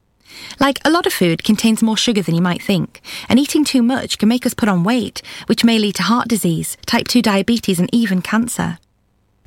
Like 0.60 0.80
a 0.86 0.90
lot 0.90 1.06
of 1.06 1.14
food 1.14 1.44
contains 1.44 1.82
more 1.82 1.98
sugar 1.98 2.22
than 2.22 2.36
you 2.36 2.42
might 2.42 2.62
think, 2.62 3.02
and 3.28 3.40
eating 3.40 3.64
too 3.64 3.82
much 3.82 4.18
can 4.18 4.30
make 4.30 4.46
us 4.46 4.54
put 4.54 4.70
on 4.70 4.84
weight, 4.84 5.22
which 5.48 5.64
may 5.64 5.80
lead 5.80 5.96
to 5.96 6.04
heart 6.04 6.28
disease, 6.28 6.78
type 6.86 7.08
2 7.08 7.22
diabetes, 7.22 7.80
and 7.80 7.90
even 7.94 8.22
cancer. 8.22 8.78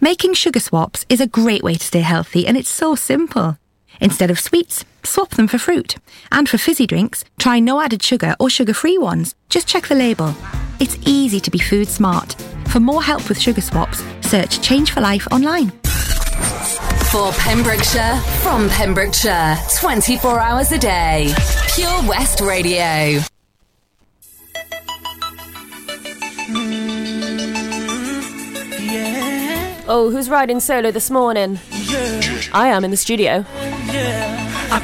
Making 0.01 0.35
sugar 0.35 0.61
swaps 0.61 1.07
is 1.09 1.21
a 1.21 1.27
great 1.27 1.63
way 1.63 1.75
to 1.75 1.87
stay 1.87 2.01
healthy, 2.01 2.47
and 2.47 2.57
it's 2.57 2.69
so 2.69 2.95
simple. 2.95 3.59
Instead 4.01 4.31
of 4.31 4.39
sweets, 4.39 4.85
swap 5.03 5.31
them 5.31 5.49
for 5.49 5.59
fruit. 5.59 5.97
And 6.31 6.49
for 6.49 6.59
fizzy 6.59 6.87
drinks, 6.87 7.25
try 7.39 7.61
no 7.61 7.81
added 7.81 8.03
sugar 8.03 8.37
or 8.39 8.51
sugar 8.51 8.75
free 8.75 8.99
ones. 8.99 9.35
Just 9.49 9.67
check 9.67 9.87
the 9.87 9.95
label. 9.95 10.35
It's 10.81 10.99
easy 11.07 11.41
to 11.41 11.51
be 11.51 11.59
food 11.59 11.89
smart. 11.89 12.35
For 12.69 12.81
more 12.81 13.03
help 13.03 13.29
with 13.29 13.41
sugar 13.41 13.63
swaps, 13.63 14.05
search 14.21 14.61
Change 14.61 14.93
for 14.93 15.01
Life 15.01 15.27
online. 15.33 15.73
For 17.11 17.33
Pembrokeshire, 17.33 18.21
from 18.43 18.69
Pembrokeshire, 18.69 19.57
24 19.79 20.39
hours 20.41 20.73
a 20.73 20.79
day. 20.79 21.33
Pure 21.75 22.09
West 22.09 22.41
Radio. 22.41 23.23
Oh, 29.89 30.11
who's 30.11 30.29
riding 30.29 30.61
solo 30.61 30.91
this 30.91 31.11
morning? 31.11 31.59
I 32.53 32.69
am 32.69 32.85
in 32.85 32.91
the 32.91 32.97
studio. 32.97 33.45
I'm 34.71 34.83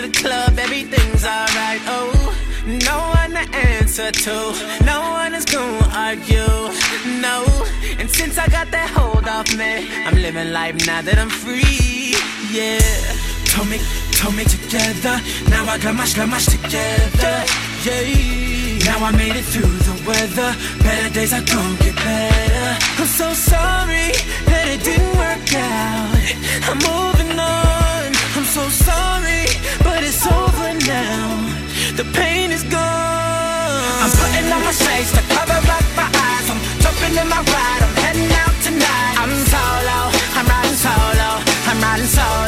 to 0.00 0.06
the 0.06 0.12
club, 0.22 0.58
everything's 0.58 1.24
alright. 1.24 1.80
Oh. 1.86 2.34
No 2.66 2.98
one 3.20 3.32
to 3.32 3.44
answer 3.56 4.10
to, 4.12 4.36
no 4.84 5.00
one 5.10 5.32
is 5.34 5.44
gonna 5.44 5.88
argue, 5.94 6.54
no. 7.24 7.36
And 7.98 8.10
since 8.10 8.36
I 8.36 8.46
got 8.48 8.70
that 8.70 8.90
hold 8.94 9.26
off 9.26 9.48
me, 9.56 9.88
I'm 10.06 10.16
living 10.20 10.52
life 10.52 10.76
now 10.86 11.00
that 11.00 11.18
I'm 11.18 11.30
free, 11.30 12.14
yeah. 12.52 12.78
Told 13.48 13.68
me, 13.70 13.78
told 14.12 14.34
me 14.36 14.44
together, 14.44 15.16
now 15.48 15.64
I 15.64 15.78
got 15.78 15.94
my 15.94 16.06
my 16.26 16.38
together, 16.38 17.36
yeah. 17.88 18.84
Now 18.84 18.98
I 19.08 19.10
made 19.16 19.36
it 19.36 19.46
through 19.52 19.76
the 19.88 19.96
weather, 20.06 20.50
better 20.84 21.10
days 21.14 21.32
are 21.32 21.46
gonna 21.54 21.78
get 21.84 21.96
better. 21.96 22.68
I'm 23.00 23.06
so 23.06 23.32
sorry 23.32 24.12
that 24.44 24.64
it 24.74 24.84
didn't 24.84 25.14
work 25.16 25.48
out. 25.56 26.12
I'm 26.68 26.78
moving 26.84 27.32
on, 27.38 28.12
I'm 28.36 28.44
so 28.44 28.68
sorry, 28.68 29.48
it's 30.18 30.26
over 30.26 30.74
now. 30.90 31.30
The 31.94 32.04
pain 32.12 32.50
is 32.50 32.64
gone. 32.64 32.82
I'm 34.02 34.10
putting 34.10 34.50
on 34.50 34.62
my 34.64 34.72
shades 34.72 35.12
to 35.12 35.22
cover 35.34 35.54
up 35.54 35.86
my 35.94 36.10
eyes. 36.26 36.46
I'm 36.50 36.60
jumping 36.82 37.14
in 37.22 37.28
my 37.28 37.38
ride. 37.54 37.82
I'm 37.86 37.94
heading 38.02 38.30
out 38.42 38.56
tonight. 38.66 39.14
I'm 39.22 39.34
solo. 39.52 39.98
I'm 40.34 40.46
riding 40.46 40.78
solo. 40.86 41.28
I'm 41.70 41.78
riding 41.80 42.10
solo. 42.18 42.47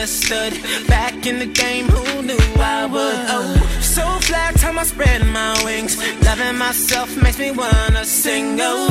Misunderstood. 0.00 0.88
Back 0.88 1.26
in 1.26 1.38
the 1.38 1.46
game, 1.46 1.86
who 1.86 2.22
knew 2.22 2.38
I 2.56 2.86
would? 2.86 3.20
Oh, 3.36 3.80
so 3.80 4.04
flat, 4.26 4.56
time 4.56 4.78
I 4.78 4.84
spread 4.84 5.26
my 5.26 5.52
wings. 5.64 5.96
Loving 6.24 6.56
myself 6.56 7.08
makes 7.22 7.38
me 7.38 7.50
wanna 7.50 8.04
sing. 8.04 8.58
Oh, 8.60 8.88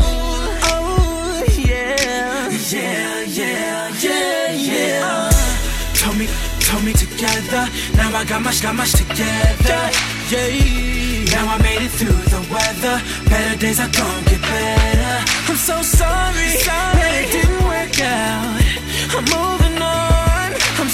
oh, 0.71 1.43
yeah, 1.57 2.49
yeah, 2.71 3.21
yeah, 3.21 3.89
yeah, 4.01 4.51
yeah. 4.53 5.31
Told 5.95 6.17
me, 6.17 6.27
told 6.59 6.83
me 6.83 6.93
together. 6.93 7.63
Now 7.95 8.15
I 8.15 8.23
got 8.25 8.41
much, 8.41 8.61
got 8.61 8.75
much 8.75 8.93
together. 8.93 9.81
Yeah. 10.29 10.79
Now 11.33 11.45
I 11.53 11.57
made 11.61 11.81
it 11.87 11.91
through 11.99 12.21
the 12.33 12.41
weather. 12.53 13.01
Better 13.29 13.57
days 13.57 13.79
are 13.79 13.93
gonna 13.99 14.29
get 14.29 14.41
better. 14.41 15.15
I'm 15.49 15.57
so 15.57 15.81
sorry, 15.81 16.49
that 16.65 17.11
it 17.21 17.31
didn't 17.31 17.63
work 17.65 17.99
out. 18.01 18.59
I'm 19.15 19.25
moving 19.33 19.68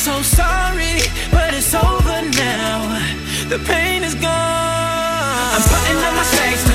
so 0.05 0.21
sorry, 0.21 1.01
but 1.31 1.51
it's 1.55 1.73
over 1.73 2.21
now. 2.37 3.01
The 3.49 3.57
pain 3.65 4.03
is 4.03 4.13
gone. 4.13 4.29
I'm 4.29 5.63
putting 5.63 5.97
on 5.97 6.15
my 6.15 6.23
shades 6.23 6.74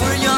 were 0.00 0.14
young. 0.14 0.33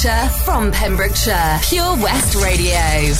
Pembrokeshire 0.00 0.44
from 0.44 0.72
Pembrokeshire. 0.72 1.58
Pure 1.62 1.96
West 1.96 2.34
Radio. 2.36 3.12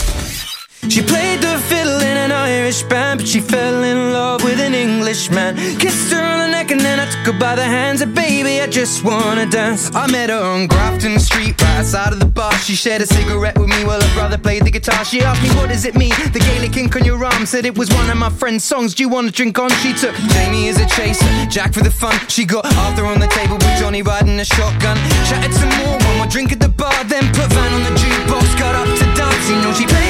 She 0.88 1.02
played 1.02 1.40
the 1.42 1.58
fiddle 1.68 2.00
in 2.00 2.16
an 2.16 2.32
Irish 2.32 2.82
band, 2.84 3.20
but 3.20 3.28
she 3.28 3.40
fell 3.40 3.82
in 3.84 4.12
love 4.14 4.42
with 4.42 4.58
an 4.58 4.74
Englishman. 4.74 5.56
Kissed 5.78 6.10
her 6.10 6.22
on 6.22 6.38
the 6.38 6.48
neck 6.48 6.70
and 6.70 6.80
then 6.80 6.98
I 6.98 7.09
by 7.38 7.54
the 7.54 7.64
hands. 7.64 8.00
And 8.00 8.14
baby, 8.14 8.60
I 8.60 8.66
just 8.66 9.04
wanna 9.04 9.46
dance. 9.46 9.90
I 9.94 10.10
met 10.10 10.30
her 10.30 10.42
on 10.42 10.66
Grafton 10.66 11.18
Street, 11.18 11.60
right 11.60 11.78
outside 11.78 12.12
of 12.12 12.20
the 12.20 12.26
bar. 12.26 12.52
She 12.58 12.74
shared 12.74 13.02
a 13.02 13.06
cigarette 13.06 13.58
with 13.58 13.68
me 13.68 13.84
while 13.84 14.00
her 14.00 14.14
brother 14.14 14.38
played 14.38 14.64
the 14.64 14.70
guitar. 14.70 15.04
She 15.04 15.20
asked 15.22 15.42
me, 15.42 15.48
What 15.50 15.68
does 15.68 15.84
it 15.84 15.94
mean? 15.94 16.14
The 16.32 16.38
Gaelic 16.40 16.76
ink 16.76 16.96
on 16.96 17.04
your 17.04 17.22
arm 17.24 17.46
said 17.46 17.66
it 17.66 17.76
was 17.76 17.88
one 17.90 18.08
of 18.10 18.16
my 18.16 18.30
friend's 18.30 18.64
songs. 18.64 18.94
Do 18.94 19.02
you 19.02 19.08
wanna 19.08 19.30
drink 19.30 19.58
on? 19.58 19.70
She 19.82 19.92
took 19.92 20.14
Jamie 20.32 20.68
as 20.68 20.78
a 20.80 20.86
chaser, 20.86 21.28
Jack 21.48 21.74
for 21.74 21.82
the 21.82 21.90
fun. 21.90 22.14
She 22.28 22.44
got 22.44 22.64
Arthur 22.84 23.06
on 23.06 23.20
the 23.20 23.28
table 23.28 23.56
with 23.56 23.78
Johnny 23.78 24.02
riding 24.02 24.38
a 24.40 24.44
shotgun. 24.44 24.96
Chatted 25.28 25.54
some 25.54 25.72
more, 25.80 25.98
one 25.98 26.16
more 26.18 26.26
drink 26.26 26.52
at 26.52 26.60
the 26.60 26.68
bar, 26.68 27.04
then 27.04 27.26
put 27.34 27.48
Van 27.52 27.72
on 27.72 27.82
the 27.82 27.94
jukebox. 28.00 28.58
Got 28.58 28.74
up 28.74 28.88
to 28.98 29.04
dance, 29.14 29.50
you 29.50 29.56
know 29.62 29.72
she 29.72 29.86
played 29.86 30.09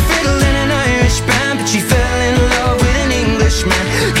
she 1.71 1.79
fell 1.79 2.19
in 2.19 2.35
love 2.49 2.81
with 2.81 2.97
an 3.05 3.11
Englishman. 3.13 4.20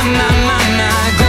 My, 0.00 0.06
my, 0.06 0.30
my, 0.46 0.76
my, 0.78 1.19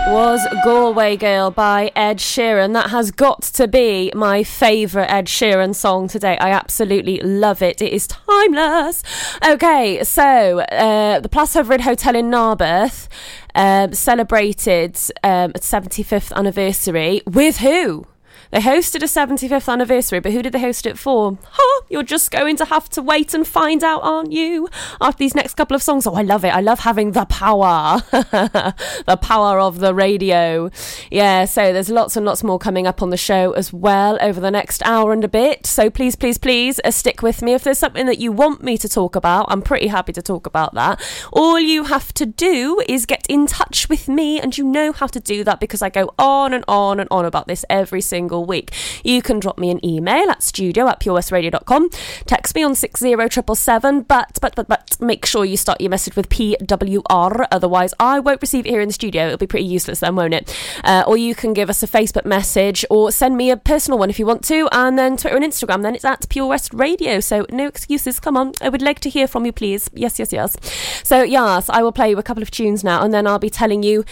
was 0.00 0.40
Galway 0.64 1.16
Girl 1.18 1.50
by 1.50 1.92
Ed 1.94 2.16
Sheeran. 2.16 2.72
That 2.72 2.88
has 2.90 3.10
got 3.10 3.42
to 3.42 3.68
be 3.68 4.10
my 4.14 4.42
favourite 4.42 5.10
Ed 5.10 5.26
Sheeran 5.26 5.74
song 5.74 6.08
today. 6.08 6.38
I 6.38 6.50
absolutely 6.50 7.18
love 7.20 7.60
it. 7.60 7.82
It 7.82 7.92
is 7.92 8.06
timeless. 8.06 9.02
Okay, 9.46 10.02
so 10.02 10.60
uh, 10.60 11.20
the 11.20 11.28
Plas 11.28 11.54
Hyfryd 11.54 11.82
Hotel 11.82 12.16
in 12.16 12.30
Narberth 12.30 13.08
um, 13.54 13.92
celebrated 13.92 14.98
um, 15.22 15.52
its 15.54 15.70
75th 15.70 16.32
anniversary 16.32 17.20
with 17.26 17.58
who? 17.58 18.06
They 18.52 18.60
hosted 18.60 19.02
a 19.02 19.06
75th 19.06 19.72
anniversary, 19.72 20.20
but 20.20 20.32
who 20.32 20.42
did 20.42 20.52
they 20.52 20.60
host 20.60 20.84
it 20.84 20.98
for? 20.98 21.38
Huh, 21.52 21.82
you're 21.88 22.02
just 22.02 22.30
going 22.30 22.56
to 22.56 22.66
have 22.66 22.86
to 22.90 23.00
wait 23.00 23.32
and 23.32 23.46
find 23.46 23.82
out, 23.82 24.02
aren't 24.02 24.30
you? 24.30 24.68
After 25.00 25.16
these 25.16 25.34
next 25.34 25.54
couple 25.54 25.74
of 25.74 25.82
songs. 25.82 26.06
Oh, 26.06 26.12
I 26.12 26.20
love 26.20 26.44
it. 26.44 26.54
I 26.54 26.60
love 26.60 26.80
having 26.80 27.12
the 27.12 27.24
power. 27.24 28.02
the 28.10 29.18
power 29.22 29.58
of 29.58 29.78
the 29.78 29.94
radio. 29.94 30.70
Yeah, 31.10 31.46
so 31.46 31.72
there's 31.72 31.88
lots 31.88 32.14
and 32.14 32.26
lots 32.26 32.44
more 32.44 32.58
coming 32.58 32.86
up 32.86 33.00
on 33.00 33.08
the 33.08 33.16
show 33.16 33.52
as 33.52 33.72
well 33.72 34.18
over 34.20 34.38
the 34.38 34.50
next 34.50 34.82
hour 34.84 35.14
and 35.14 35.24
a 35.24 35.28
bit. 35.28 35.64
So 35.64 35.88
please, 35.88 36.14
please, 36.14 36.36
please 36.36 36.78
uh, 36.84 36.90
stick 36.90 37.22
with 37.22 37.40
me. 37.40 37.54
If 37.54 37.64
there's 37.64 37.78
something 37.78 38.04
that 38.04 38.18
you 38.18 38.32
want 38.32 38.62
me 38.62 38.76
to 38.76 38.88
talk 38.88 39.16
about, 39.16 39.46
I'm 39.48 39.62
pretty 39.62 39.86
happy 39.86 40.12
to 40.12 40.20
talk 40.20 40.46
about 40.46 40.74
that. 40.74 41.00
All 41.32 41.58
you 41.58 41.84
have 41.84 42.12
to 42.14 42.26
do 42.26 42.82
is 42.86 43.06
get 43.06 43.24
in 43.30 43.46
touch 43.46 43.88
with 43.88 44.08
me, 44.08 44.38
and 44.38 44.58
you 44.58 44.64
know 44.64 44.92
how 44.92 45.06
to 45.06 45.20
do 45.20 45.42
that 45.44 45.58
because 45.58 45.80
I 45.80 45.88
go 45.88 46.12
on 46.18 46.52
and 46.52 46.66
on 46.68 47.00
and 47.00 47.08
on 47.10 47.24
about 47.24 47.48
this 47.48 47.64
every 47.70 48.02
single 48.02 48.41
week. 48.44 48.72
You 49.04 49.22
can 49.22 49.40
drop 49.40 49.58
me 49.58 49.70
an 49.70 49.84
email 49.84 50.30
at 50.30 50.42
studio 50.42 50.88
at 50.88 51.00
purewestradio.com, 51.00 51.90
text 52.26 52.54
me 52.54 52.62
on 52.62 52.74
60777, 52.74 54.02
but, 54.02 54.38
but, 54.40 54.54
but, 54.54 54.68
but 54.68 54.96
make 55.00 55.26
sure 55.26 55.44
you 55.44 55.56
start 55.56 55.80
your 55.80 55.90
message 55.90 56.16
with 56.16 56.28
PWR, 56.28 57.46
otherwise 57.50 57.94
I 57.98 58.20
won't 58.20 58.40
receive 58.40 58.66
it 58.66 58.70
here 58.70 58.80
in 58.80 58.88
the 58.88 58.94
studio. 58.94 59.26
It'll 59.26 59.38
be 59.38 59.46
pretty 59.46 59.66
useless 59.66 60.00
then, 60.00 60.16
won't 60.16 60.34
it? 60.34 60.56
Uh, 60.84 61.04
or 61.06 61.16
you 61.16 61.34
can 61.34 61.52
give 61.52 61.70
us 61.70 61.82
a 61.82 61.86
Facebook 61.86 62.24
message 62.24 62.84
or 62.90 63.10
send 63.12 63.36
me 63.36 63.50
a 63.50 63.56
personal 63.56 63.98
one 63.98 64.10
if 64.10 64.18
you 64.18 64.26
want 64.26 64.44
to, 64.44 64.68
and 64.72 64.98
then 64.98 65.16
Twitter 65.16 65.36
and 65.36 65.44
Instagram, 65.44 65.82
then 65.82 65.94
it's 65.94 66.04
at 66.04 66.28
Pure 66.28 66.46
West 66.46 66.72
Radio. 66.74 67.20
So 67.20 67.46
no 67.50 67.66
excuses, 67.66 68.20
come 68.20 68.36
on. 68.36 68.52
I 68.60 68.68
would 68.68 68.82
like 68.82 69.00
to 69.00 69.10
hear 69.10 69.26
from 69.26 69.46
you, 69.46 69.52
please. 69.52 69.88
Yes, 69.94 70.18
yes, 70.18 70.32
yes. 70.32 70.56
So, 71.04 71.22
yes, 71.22 71.68
I 71.68 71.82
will 71.82 71.92
play 71.92 72.10
you 72.10 72.18
a 72.18 72.22
couple 72.22 72.42
of 72.42 72.50
tunes 72.50 72.84
now, 72.84 73.02
and 73.02 73.12
then 73.12 73.26
I'll 73.26 73.38
be 73.38 73.50
telling 73.50 73.82
you 73.82 74.04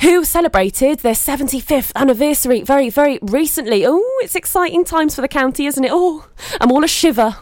who 0.00 0.24
celebrated 0.24 1.00
their 1.00 1.14
75th 1.14 1.92
anniversary 1.94 2.62
very, 2.62 2.90
very 2.90 3.18
recently. 3.22 3.84
Oh, 3.86 4.20
it's 4.22 4.34
exciting 4.34 4.84
times 4.84 5.14
for 5.14 5.20
the 5.20 5.28
county, 5.28 5.66
isn't 5.66 5.84
it? 5.84 5.90
Oh, 5.92 6.26
I'm 6.60 6.70
all 6.70 6.84
a 6.84 6.88
shiver. 6.88 7.36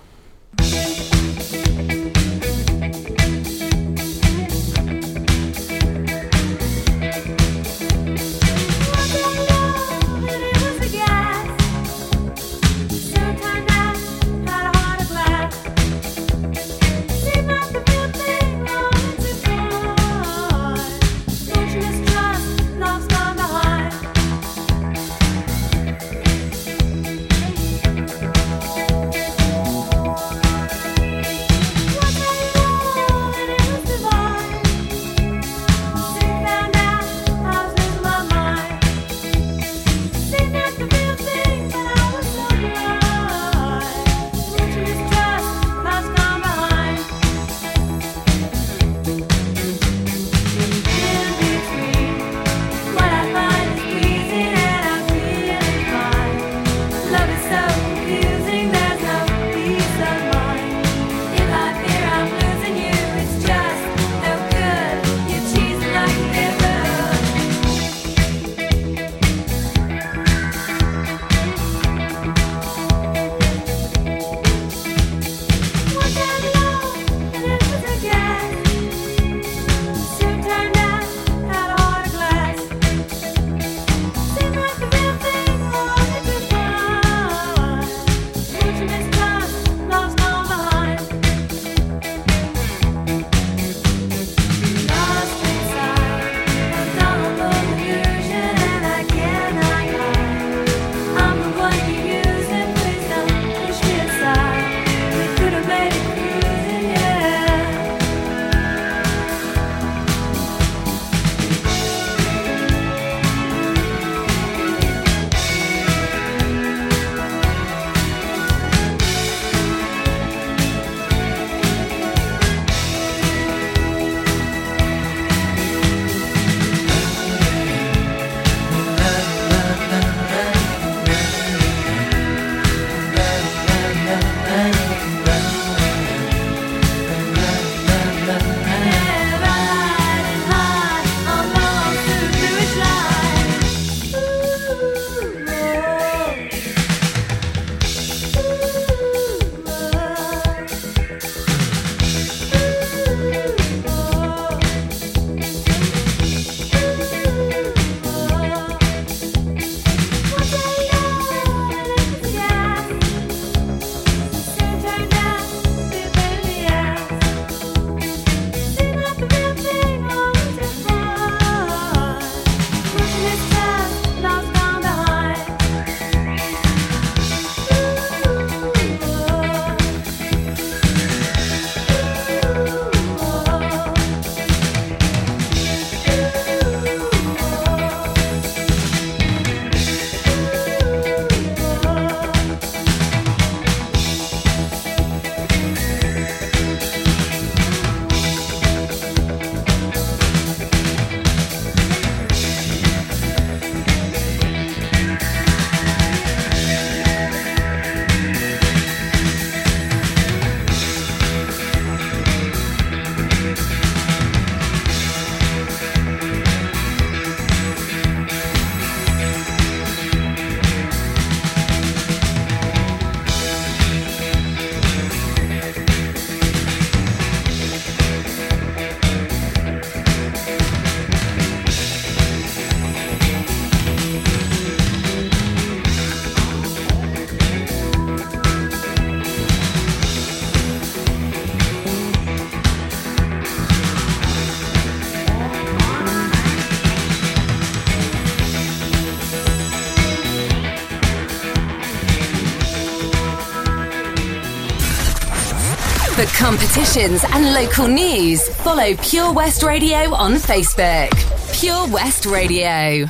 Competitions 256.55 257.25
and 257.33 257.53
local 257.53 257.89
news, 257.89 258.49
follow 258.59 258.95
Pure 259.03 259.33
West 259.33 259.65
Radio 259.65 260.15
on 260.15 260.35
Facebook. 260.35 261.11
Pure 261.59 261.89
West 261.89 262.27
Radio. 262.27 263.09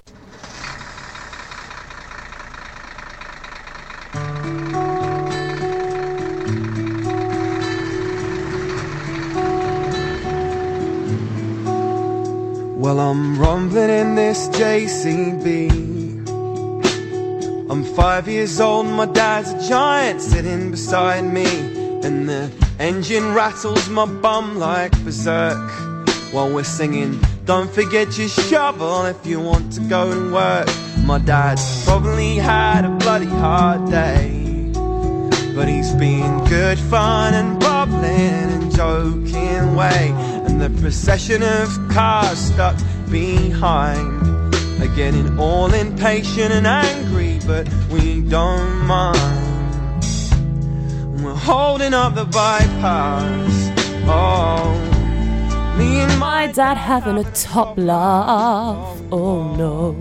Well, 12.78 12.98
I'm 12.98 13.38
rumbling 13.38 13.90
in 13.90 14.14
this 14.14 14.48
JCB. 14.48 15.70
I'm 17.70 17.84
five 17.94 18.26
years 18.26 18.58
old, 18.58 18.86
my 18.86 19.04
dad's 19.04 19.50
a 19.50 19.68
giant 19.68 20.22
sitting 20.22 20.70
beside 20.70 21.24
me. 21.24 21.44
And 22.06 22.26
the 22.26 22.63
engine 22.78 23.34
rattles 23.34 23.88
my 23.88 24.06
bum 24.06 24.58
like 24.58 24.92
berserk 25.04 25.70
while 26.32 26.52
we're 26.52 26.64
singing. 26.64 27.20
Don't 27.44 27.70
forget 27.70 28.18
your 28.18 28.28
shovel 28.28 29.04
if 29.04 29.24
you 29.26 29.40
want 29.40 29.72
to 29.74 29.80
go 29.82 30.10
and 30.10 30.32
work. 30.32 30.68
My 31.04 31.18
dad's 31.18 31.84
probably 31.84 32.36
had 32.36 32.84
a 32.84 32.90
bloody 32.96 33.26
hard 33.26 33.90
day, 33.90 34.72
but 35.54 35.68
he's 35.68 35.92
been 35.94 36.44
good 36.46 36.78
fun 36.78 37.34
and 37.34 37.60
bubbling 37.60 38.04
and 38.04 38.74
joking 38.74 39.76
way. 39.76 40.12
And 40.46 40.60
the 40.60 40.70
procession 40.80 41.42
of 41.42 41.68
cars 41.90 42.38
stuck 42.38 42.76
behind 43.10 44.54
are 44.82 44.96
getting 44.96 45.38
all 45.38 45.72
impatient 45.72 46.52
and 46.52 46.66
angry, 46.66 47.38
but 47.46 47.68
we 47.90 48.22
don't 48.22 48.86
mind. 48.86 49.43
Holding 51.44 51.92
up 51.92 52.14
the 52.14 52.24
bypass. 52.24 53.70
Oh, 54.06 54.64
me 55.78 56.00
and 56.00 56.18
My 56.18 56.46
dad 56.46 56.78
having 56.78 57.18
a 57.18 57.24
top 57.32 57.76
laugh. 57.76 58.98
Oh 59.12 59.54
no. 59.54 59.92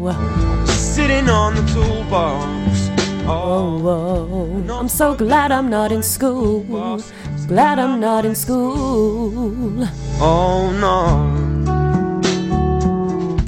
sitting 0.67 1.27
on 1.29 1.55
the 1.55 1.61
toolbox. 1.73 2.89
Oh, 3.27 4.63
I'm 4.69 4.87
so 4.87 5.15
glad 5.15 5.51
I'm 5.51 5.69
not 5.69 5.91
in 5.91 6.01
school. 6.01 6.63
Glad 7.47 7.77
I'm 7.77 7.99
not 7.99 8.25
in 8.25 8.35
school. 8.35 9.85
Oh 10.21 10.71
no. 10.79 11.43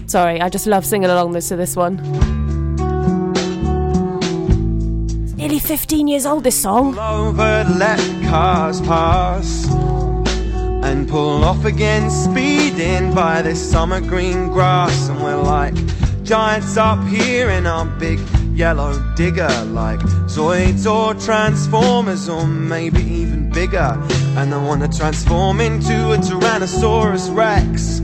Sorry, 0.05 0.41
I 0.41 0.49
just 0.49 0.67
love 0.67 0.85
singing 0.85 1.09
along 1.09 1.31
this 1.31 1.47
to 1.47 1.55
this 1.55 1.77
one. 1.77 2.34
Nearly 5.55 5.67
15 5.67 6.07
years 6.09 6.25
old, 6.25 6.43
this 6.43 6.61
song. 6.61 6.99
over, 6.99 7.63
let 7.77 7.97
cars 8.25 8.81
pass 8.81 9.65
and 10.83 11.07
pull 11.07 11.45
off 11.45 11.63
again, 11.63 12.11
speeding 12.11 13.15
by 13.15 13.41
this 13.41 13.71
summer 13.71 14.01
green 14.01 14.49
grass. 14.49 15.07
And 15.07 15.23
we're 15.23 15.41
like 15.41 15.73
giants 16.23 16.75
up 16.75 17.01
here 17.07 17.49
in 17.51 17.65
our 17.67 17.85
big 17.85 18.19
yellow 18.53 19.01
digger, 19.15 19.47
like 19.67 20.01
Zoids 20.27 20.85
or 20.91 21.13
Transformers, 21.13 22.27
or 22.27 22.45
maybe 22.45 23.01
even 23.01 23.49
bigger. 23.49 23.97
And 24.35 24.53
I 24.53 24.61
want 24.61 24.81
to 24.81 24.97
transform 24.97 25.61
into 25.61 26.11
a 26.11 26.17
Tyrannosaurus 26.17 27.33
Rex 27.33 27.99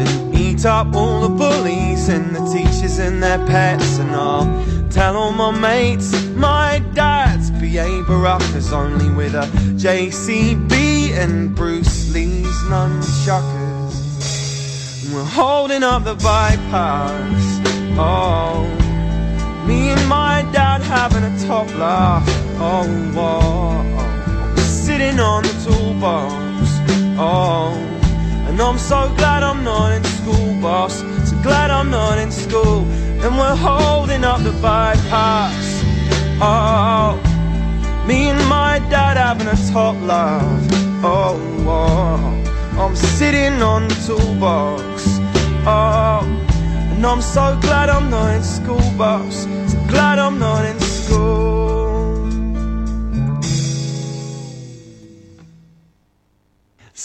and 0.00 0.34
eat 0.34 0.66
up 0.66 0.96
all 0.96 1.20
the 1.20 1.28
bullies 1.28 2.08
and 2.08 2.34
the 2.34 2.44
teachers 2.52 2.98
and 2.98 3.22
their 3.22 3.38
pets. 3.46 3.98
And 3.98 4.10
I'll 4.10 4.71
tell 4.92 5.16
all 5.16 5.32
my 5.32 5.50
mates 5.50 6.12
my 6.34 6.82
dad's 6.92 7.50
B.A. 7.52 8.02
Baracus 8.04 8.72
only 8.72 9.10
with 9.10 9.34
a 9.34 9.46
JCB 9.76 11.12
and 11.12 11.54
Bruce 11.54 12.12
Lee's 12.12 12.46
nunchuckers. 12.68 13.94
We're 15.14 15.24
holding 15.24 15.82
up 15.82 16.04
the 16.04 16.14
bypass. 16.14 17.60
Oh, 17.98 18.64
me 19.66 19.90
and 19.90 20.08
my 20.08 20.46
dad 20.52 20.82
having 20.82 21.24
a 21.24 21.46
top 21.46 21.68
laugh. 21.76 22.24
Oh, 22.58 22.84
oh, 23.16 23.82
oh. 23.98 24.56
sitting 24.56 25.18
on 25.20 25.42
the 25.44 25.54
toolbox. 25.64 26.34
Oh. 27.18 27.72
And 28.48 28.60
I'm 28.60 28.76
so 28.76 29.10
glad 29.16 29.42
I'm 29.42 29.64
not 29.64 29.92
in 29.92 30.04
school, 30.04 30.60
boss. 30.60 30.98
So 30.98 31.40
glad 31.42 31.70
I'm 31.70 31.90
not 31.90 32.18
in 32.18 32.30
school. 32.30 32.84
And 33.24 33.38
we're 33.38 33.54
holding 33.54 34.24
up 34.24 34.42
the 34.42 34.50
bypass. 34.60 35.82
Oh, 36.40 37.14
me 38.06 38.30
and 38.30 38.48
my 38.48 38.80
dad 38.90 39.16
having 39.16 39.46
a 39.46 39.56
top 39.72 39.94
laugh. 40.02 40.68
Oh, 41.04 41.38
oh, 41.66 42.80
I'm 42.80 42.96
sitting 42.96 43.62
on 43.62 43.86
the 43.86 43.94
toolbox. 44.06 45.04
Oh, 45.64 46.26
and 46.92 47.06
I'm 47.06 47.22
so 47.22 47.56
glad 47.60 47.88
I'm 47.88 48.10
not 48.10 48.34
in 48.34 48.42
school, 48.42 48.82
boss. 48.98 49.44
So 49.70 49.78
glad 49.86 50.18
I'm 50.18 50.40
not 50.40 50.64
in 50.64 50.81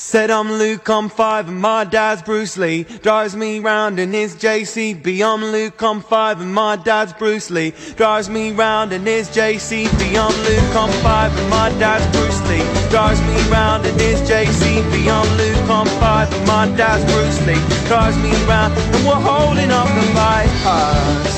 Said 0.10 0.32
I'm 0.32 0.50
Luke, 0.50 0.90
I'm 0.90 1.10
five, 1.10 1.50
and 1.50 1.60
my 1.60 1.84
dad's 1.84 2.22
Bruce 2.22 2.56
Lee. 2.56 2.84
Drives 3.04 3.36
me 3.36 3.60
round 3.60 4.00
in 4.00 4.14
his 4.14 4.38
JCB. 4.38 5.22
I'm 5.22 5.44
Luke, 5.44 5.84
I'm 5.84 6.00
five, 6.00 6.40
and 6.40 6.54
my 6.54 6.78
dad's 6.78 7.12
Bruce 7.12 7.50
Lee. 7.52 7.74
Drives 7.98 8.30
me 8.30 8.54
round 8.54 8.94
in 8.94 9.06
his 9.06 9.28
JCB. 9.28 10.16
I'm 10.16 10.32
Luke, 10.48 10.76
I'm 10.78 10.94
five, 11.04 11.38
and 11.38 11.50
my 11.50 11.68
dad's 11.78 12.08
Bruce 12.16 12.42
Lee. 12.48 12.64
Drives 12.90 13.20
me 13.24 13.36
round 13.52 13.86
in 13.86 14.00
his 14.00 14.22
JCB. 14.22 15.12
I'm 15.12 15.28
Luke, 15.36 15.70
I'm 15.70 15.88
five, 16.00 16.34
and 16.34 16.48
my 16.48 16.74
dad's 16.78 17.04
Bruce 17.12 17.46
Lee. 17.46 17.60
Drives 17.90 18.16
me 18.16 18.32
round, 18.48 18.72
and 18.78 19.06
we're 19.06 19.14
holding 19.14 19.72
up 19.72 19.90
the 19.90 20.08
bypass. 20.16 21.36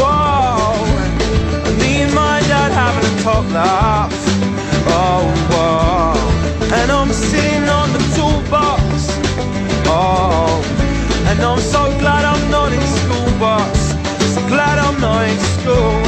Whoa, 0.00 0.72
and 1.68 1.78
me 1.78 2.00
and 2.00 2.14
my 2.14 2.40
dad 2.48 2.72
having 2.72 3.04
a 3.04 3.22
top 3.22 3.44
laugh. 3.52 4.10
Oh, 4.88 5.28
whoa. 5.52 6.74
And 6.74 6.90
I'm 6.90 7.12
sitting. 7.12 7.49
Oh, 9.92 10.62
and 11.26 11.40
I'm 11.40 11.58
so 11.58 11.82
glad 11.98 12.24
I'm 12.24 12.48
not 12.48 12.72
in 12.72 12.86
school, 13.02 13.26
boss. 13.42 13.90
So 14.34 14.40
glad 14.46 14.78
I'm 14.78 15.00
not 15.00 15.26
in 15.26 15.38
school. 15.58 15.98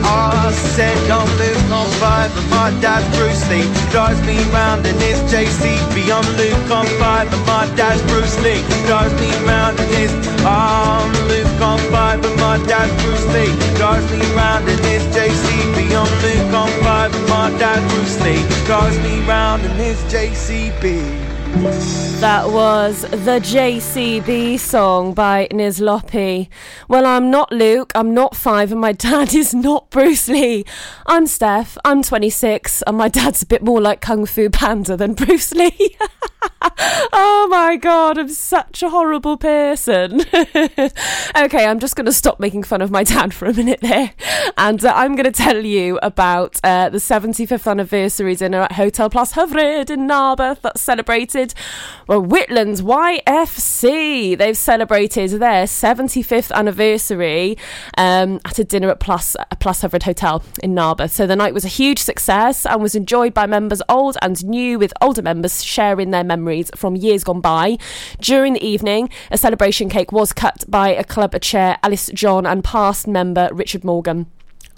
I 0.00 0.50
said 0.72 0.96
I'm 1.10 1.28
Luke, 1.36 1.68
I'm 1.68 1.90
five, 2.00 2.32
and 2.32 2.48
my 2.48 2.70
dad's 2.80 3.04
Bruce 3.14 3.44
Lee. 3.50 3.68
Drives 3.92 4.20
me 4.24 4.40
round 4.48 4.86
in 4.86 4.96
his 4.96 5.20
JCB. 5.28 6.08
I'm 6.08 6.24
Luke, 6.40 6.70
I'm 6.72 6.88
five, 6.96 7.28
and 7.28 7.44
my 7.44 7.68
dad's 7.76 8.00
Bruce 8.08 8.40
Lee. 8.40 8.64
Drives 8.88 9.12
me 9.20 9.28
round 9.44 9.78
in 9.78 9.88
his. 9.92 10.12
I'm 10.48 11.12
Luke, 11.28 11.60
I'm 11.60 11.80
five, 11.92 12.24
and 12.24 12.36
my 12.40 12.56
dad's 12.64 12.96
Bruce 13.04 13.28
Lee. 13.36 13.52
Drives 13.76 14.08
me 14.10 14.24
round 14.32 14.64
in 14.72 14.78
his 14.88 15.04
JCB. 15.12 15.92
I'm 15.92 16.08
Luke, 16.24 16.48
I'm 16.56 16.72
five, 16.80 17.14
and 17.14 17.28
my 17.28 17.50
dad's 17.60 17.84
Bruce 17.92 18.16
Lee. 18.24 18.40
Drives 18.64 18.96
me 19.04 19.20
round 19.28 19.64
in 19.64 19.72
his 19.72 20.00
JCB. 20.08 21.27
That 22.20 22.50
was 22.50 23.02
the 23.02 23.38
JCB 23.40 24.58
song 24.58 25.14
by 25.14 25.46
Niz. 25.52 25.80
Well, 26.88 27.06
I'm 27.06 27.30
not 27.30 27.52
Luke, 27.52 27.92
I'm 27.94 28.12
not 28.12 28.34
five, 28.34 28.72
and 28.72 28.80
my 28.80 28.92
dad 29.08 29.34
is 29.34 29.54
not 29.54 29.88
Bruce 29.90 30.26
Lee. 30.28 30.64
I'm 31.06 31.26
Steph, 31.26 31.78
I'm 31.84 32.02
26, 32.02 32.82
and 32.82 32.98
my 32.98 33.08
dad's 33.08 33.42
a 33.42 33.46
bit 33.46 33.62
more 33.62 33.80
like 33.80 34.00
Kung 34.00 34.26
Fu 34.26 34.50
Panda 34.50 34.96
than 34.96 35.14
Bruce 35.14 35.52
Lee. 35.52 35.96
oh 37.12 37.46
my 37.50 37.76
god, 37.76 38.18
I'm 38.18 38.28
such 38.28 38.82
a 38.82 38.90
horrible 38.90 39.36
person. 39.36 40.20
okay, 40.34 41.66
I'm 41.66 41.78
just 41.78 41.94
going 41.94 42.06
to 42.06 42.12
stop 42.12 42.40
making 42.40 42.64
fun 42.64 42.82
of 42.82 42.90
my 42.90 43.04
dad 43.04 43.32
for 43.32 43.46
a 43.46 43.54
minute 43.54 43.80
there. 43.80 44.12
And 44.56 44.84
uh, 44.84 44.92
I'm 44.94 45.14
going 45.14 45.24
to 45.24 45.32
tell 45.32 45.64
you 45.64 45.98
about 46.02 46.58
uh, 46.64 46.88
the 46.88 46.98
75th 46.98 47.70
anniversary 47.70 48.34
dinner 48.34 48.62
at 48.62 48.72
Hotel 48.72 49.08
Plas 49.08 49.34
Hyfryd 49.34 49.90
in 49.90 50.06
Narberth 50.06 50.62
that's 50.62 50.80
celebrated. 50.80 51.37
Well, 52.06 52.20
Whitlands 52.20 52.82
YFC, 52.82 54.36
they've 54.36 54.56
celebrated 54.56 55.32
their 55.32 55.64
75th 55.64 56.50
anniversary 56.52 57.56
um, 57.96 58.40
at 58.44 58.58
a 58.58 58.64
dinner 58.64 58.90
at 58.90 58.98
Plas, 58.98 59.36
uh, 59.36 59.44
Plas 59.60 59.82
Hyfryd 59.82 60.04
Hotel 60.04 60.42
in 60.62 60.74
Narberth. 60.74 61.10
So 61.10 61.26
the 61.26 61.36
night 61.36 61.54
was 61.54 61.64
a 61.64 61.68
huge 61.68 61.98
success 61.98 62.64
and 62.64 62.82
was 62.82 62.94
enjoyed 62.94 63.34
by 63.34 63.46
members 63.46 63.82
old 63.88 64.16
and 64.22 64.44
new, 64.44 64.78
with 64.78 64.92
older 65.00 65.22
members 65.22 65.62
sharing 65.62 66.10
their 66.10 66.24
memories 66.24 66.70
from 66.74 66.96
years 66.96 67.24
gone 67.24 67.40
by. 67.40 67.78
During 68.20 68.54
the 68.54 68.66
evening, 68.66 69.10
a 69.30 69.38
celebration 69.38 69.88
cake 69.88 70.12
was 70.12 70.32
cut 70.32 70.64
by 70.68 70.88
a 70.88 71.04
club 71.04 71.38
chair, 71.40 71.78
Alice 71.82 72.10
John, 72.14 72.46
and 72.46 72.64
past 72.64 73.06
member 73.06 73.48
Richard 73.52 73.84
Morgan. 73.84 74.26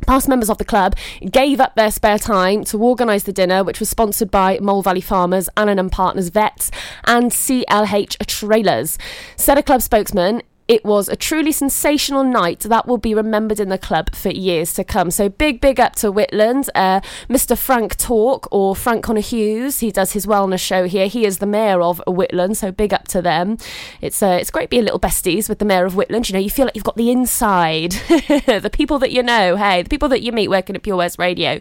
Past 0.07 0.29
members 0.29 0.51
of 0.51 0.59
the 0.59 0.65
club 0.65 0.97
gave 1.31 1.61
up 1.61 1.75
their 1.75 1.91
spare 1.91 2.19
time 2.19 2.65
to 2.65 2.83
organise 2.83 3.25
the 3.25 3.33
dinner, 3.33 3.63
which 3.63 3.81
was 3.81 3.89
sponsored 3.89 4.31
by 4.31 4.59
Mole 4.61 4.83
Valley 4.83 5.01
Farmers, 5.01 5.49
Allen 5.57 5.79
and 5.79 5.93
Partners 5.93 6.29
Vets, 6.29 6.71
and 7.05 7.31
CLH 7.31 8.17
Trailers. 8.27 8.99
Said 9.37 9.59
a 9.59 9.63
club 9.63 9.83
spokesman, 9.83 10.43
It 10.71 10.85
was 10.85 11.09
a 11.09 11.16
truly 11.16 11.51
sensational 11.51 12.23
night 12.23 12.61
that 12.61 12.87
will 12.87 12.97
be 12.97 13.12
remembered 13.12 13.59
in 13.59 13.71
the 13.71 13.77
club 13.77 14.14
for 14.14 14.29
years 14.29 14.73
to 14.75 14.85
come. 14.85 15.11
So 15.11 15.29
big, 15.29 15.61
big 15.61 15.81
up 15.81 15.97
to 15.97 16.12
Whitland. 16.12 16.68
Uh, 16.77 17.01
Mr. 17.29 17.59
Frank 17.59 17.97
Talk 17.97 18.47
or 18.53 18.77
Frank 18.77 19.03
Connor 19.03 19.21
Hughes, 19.21 19.81
he 19.81 19.91
does 19.91 20.12
his 20.12 20.27
wellness 20.27 20.61
show 20.61 20.87
here. 20.87 21.09
He 21.09 21.25
is 21.27 21.39
the 21.39 21.47
mayor 21.47 21.81
of 21.83 22.01
Whitland, 22.07 22.55
so 22.55 22.71
big 22.71 22.95
up 22.95 23.09
to 23.09 23.21
them. 23.21 23.59
It's 24.01 24.23
uh, 24.23 24.39
it's 24.41 24.53
great 24.53 24.71
being 24.71 24.85
little 24.85 25.01
besties 25.01 25.49
with 25.49 25.59
the 25.59 25.64
mayor 25.64 25.87
of 25.87 25.95
Whitland. 25.95 26.29
You 26.29 26.35
know, 26.35 26.39
you 26.39 26.51
feel 26.51 26.66
like 26.66 26.77
you've 26.77 26.85
got 26.85 26.97
the 26.97 27.11
inside, 27.11 27.91
the 28.09 28.71
people 28.73 29.01
that 29.01 29.11
you 29.11 29.25
know. 29.25 29.57
Hey, 29.57 29.83
the 29.83 29.89
people 29.89 30.09
that 30.11 30.23
you 30.23 30.31
meet 30.31 30.51
working 30.51 30.77
at 30.77 30.85
Pure 30.85 30.99
West 30.99 31.18
Radio. 31.18 31.61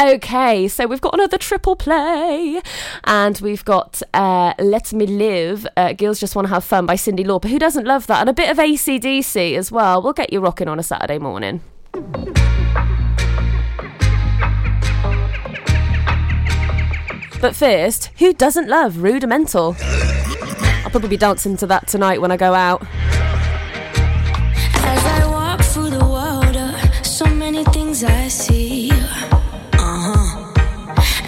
Okay, 0.00 0.66
so 0.66 0.88
we've 0.88 1.00
got 1.00 1.14
another 1.14 1.38
triple 1.38 1.76
play, 1.76 2.60
and 3.04 3.38
we've 3.38 3.64
got 3.64 4.02
uh, 4.14 4.54
"Let 4.58 4.92
Me 4.92 5.06
Live." 5.06 5.64
Uh, 5.76 5.92
Girls 5.92 6.18
just 6.18 6.34
want 6.34 6.48
to 6.48 6.52
have 6.52 6.64
fun 6.64 6.86
by 6.86 6.96
Cyndi 6.96 7.24
Lauper. 7.24 7.48
Who 7.48 7.60
doesn't 7.60 7.86
love 7.86 8.08
that? 8.08 8.18
And 8.22 8.28
a 8.28 8.32
bit 8.32 8.47
of 8.48 8.56
ACDC 8.56 9.56
as 9.56 9.70
well. 9.70 10.02
We'll 10.02 10.12
get 10.12 10.32
you 10.32 10.40
rocking 10.40 10.68
on 10.68 10.78
a 10.78 10.82
Saturday 10.82 11.18
morning. 11.18 11.60
But 17.40 17.54
first, 17.54 18.10
who 18.18 18.32
doesn't 18.32 18.68
love 18.68 18.98
Rudimental? 19.02 19.76
I'll 19.80 20.90
probably 20.90 21.10
be 21.10 21.16
dancing 21.16 21.56
to 21.58 21.66
that 21.66 21.86
tonight 21.86 22.20
when 22.20 22.32
I 22.32 22.36
go 22.36 22.54
out. 22.54 22.82
As 24.74 25.04
I 25.04 25.26
walk 25.30 25.60
through 25.60 25.90
the 25.90 26.04
world, 26.04 26.56
so 27.04 27.26
many 27.26 27.64
things 27.64 28.02
I 28.02 28.28
see. 28.28 28.90
Uh-huh. 28.90 30.52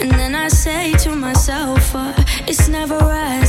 And 0.00 0.10
then 0.12 0.34
I 0.34 0.48
say 0.48 0.94
to 0.94 1.14
myself, 1.14 1.94
uh, 1.94 2.14
it's 2.48 2.68
never 2.68 2.98
seems. 2.98 3.39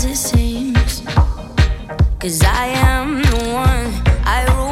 Cause 2.22 2.44
I 2.44 2.68
am 2.68 3.24
the 3.24 3.36
one, 3.52 3.90
I 4.28 4.46
rule 4.54 4.71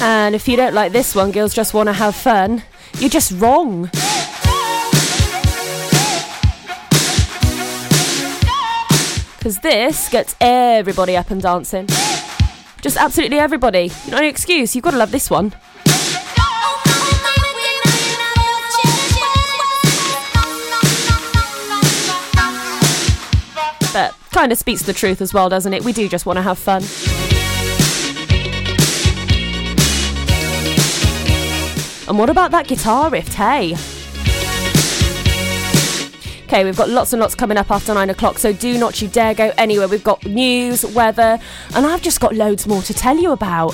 And 0.00 0.34
if 0.34 0.46
you 0.46 0.56
don't 0.56 0.74
like 0.74 0.92
this 0.92 1.14
one, 1.14 1.32
girls 1.32 1.54
just 1.54 1.72
want 1.72 1.88
to 1.88 1.94
have 1.94 2.14
fun, 2.14 2.62
you're 2.98 3.08
just 3.08 3.32
wrong. 3.32 3.84
Because 9.38 9.58
this 9.62 10.10
gets 10.10 10.36
everybody 10.38 11.16
up 11.16 11.30
and 11.30 11.40
dancing. 11.40 11.86
Just 12.82 12.98
absolutely 12.98 13.38
everybody. 13.38 13.90
Not 14.08 14.22
an 14.22 14.28
excuse, 14.28 14.74
you've 14.76 14.84
got 14.84 14.90
to 14.90 14.98
love 14.98 15.12
this 15.12 15.30
one. 15.30 15.54
Kind 24.38 24.52
of 24.52 24.58
speaks 24.58 24.82
the 24.82 24.92
truth 24.92 25.20
as 25.20 25.34
well, 25.34 25.48
doesn't 25.48 25.74
it? 25.74 25.82
We 25.82 25.92
do 25.92 26.08
just 26.08 26.24
want 26.24 26.36
to 26.36 26.42
have 26.42 26.58
fun. 26.58 26.80
And 32.08 32.16
what 32.16 32.30
about 32.30 32.52
that 32.52 32.68
guitar 32.68 33.10
riff, 33.10 33.34
hey? 33.34 33.74
Okay, 36.44 36.64
we've 36.64 36.76
got 36.76 36.88
lots 36.88 37.12
and 37.12 37.20
lots 37.20 37.34
coming 37.34 37.56
up 37.56 37.72
after 37.72 37.92
nine 37.92 38.10
o'clock, 38.10 38.38
so 38.38 38.52
do 38.52 38.78
not 38.78 39.02
you 39.02 39.08
dare 39.08 39.34
go 39.34 39.50
anywhere. 39.58 39.88
We've 39.88 40.04
got 40.04 40.24
news, 40.24 40.86
weather, 40.86 41.40
and 41.74 41.84
I've 41.84 42.00
just 42.00 42.20
got 42.20 42.32
loads 42.32 42.64
more 42.64 42.82
to 42.82 42.94
tell 42.94 43.16
you 43.16 43.32
about. 43.32 43.72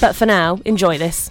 But 0.00 0.16
for 0.16 0.26
now, 0.26 0.58
enjoy 0.64 0.98
this. 0.98 1.30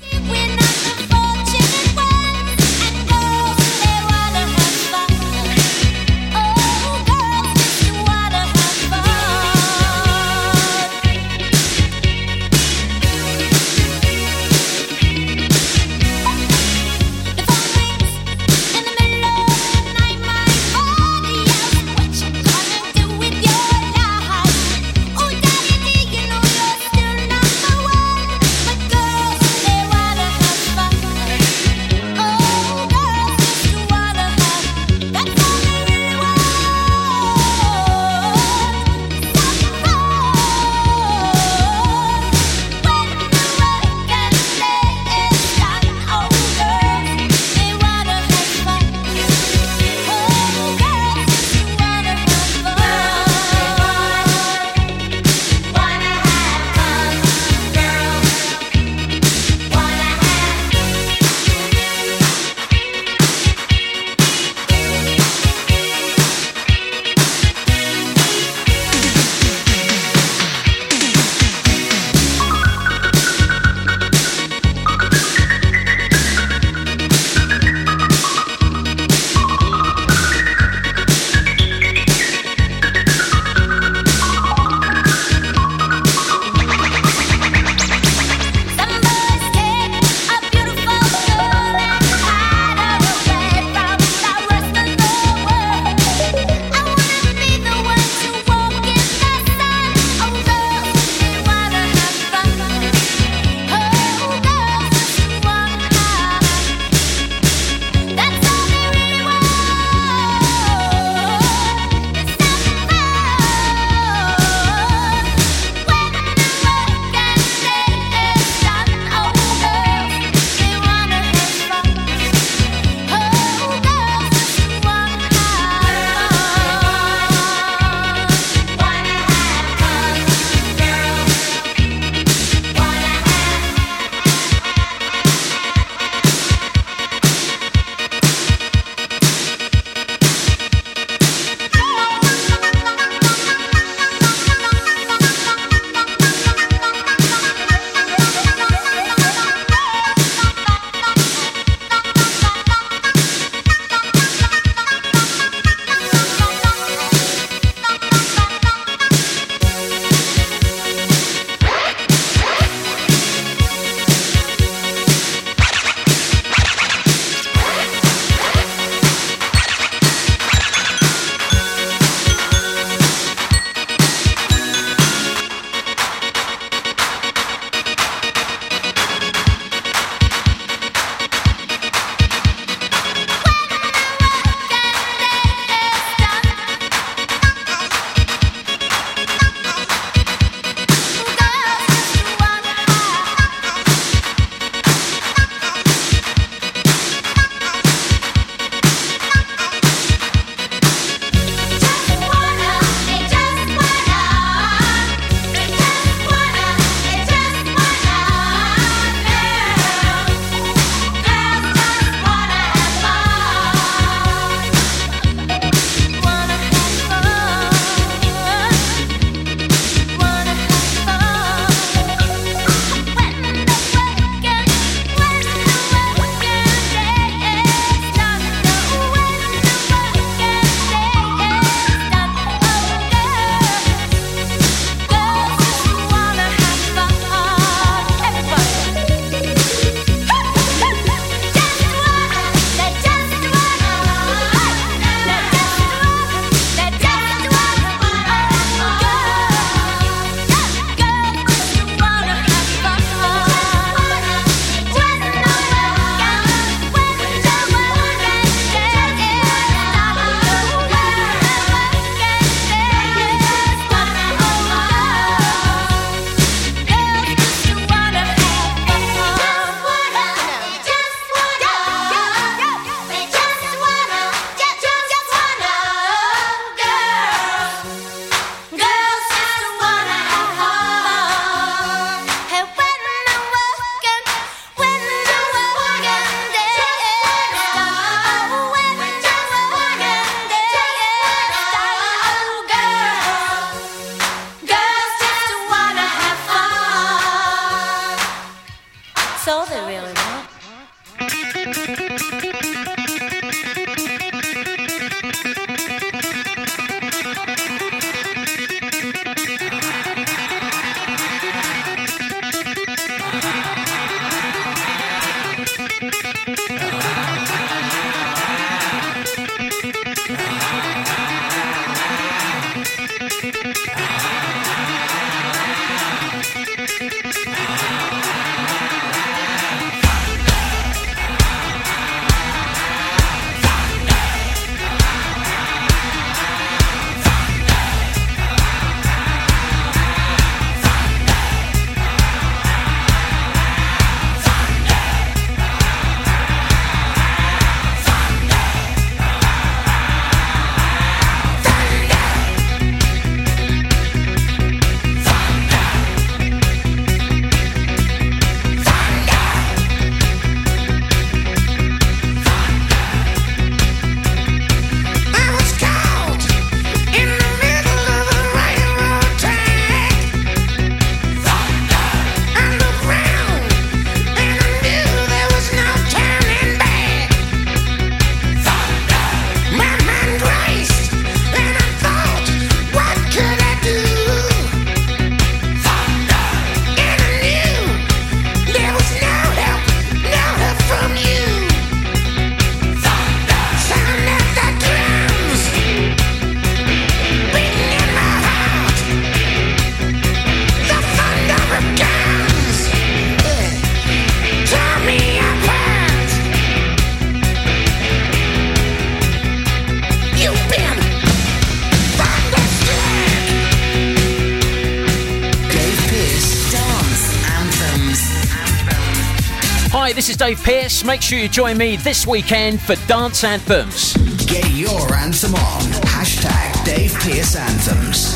Dave 420.45 420.63
Pearce. 420.63 421.03
Make 421.03 421.23
sure 421.23 421.39
you 421.39 421.49
join 421.49 421.75
me 421.75 421.95
this 421.95 422.27
weekend 422.27 422.79
for 422.79 422.93
Dance 423.07 423.43
Anthems. 423.43 424.13
Get 424.45 424.69
your 424.73 425.11
anthem 425.15 425.55
on. 425.55 425.81
Hashtag 426.03 426.85
Dave 426.85 427.11
Pearce 427.15 427.55
Anthems. 427.55 428.35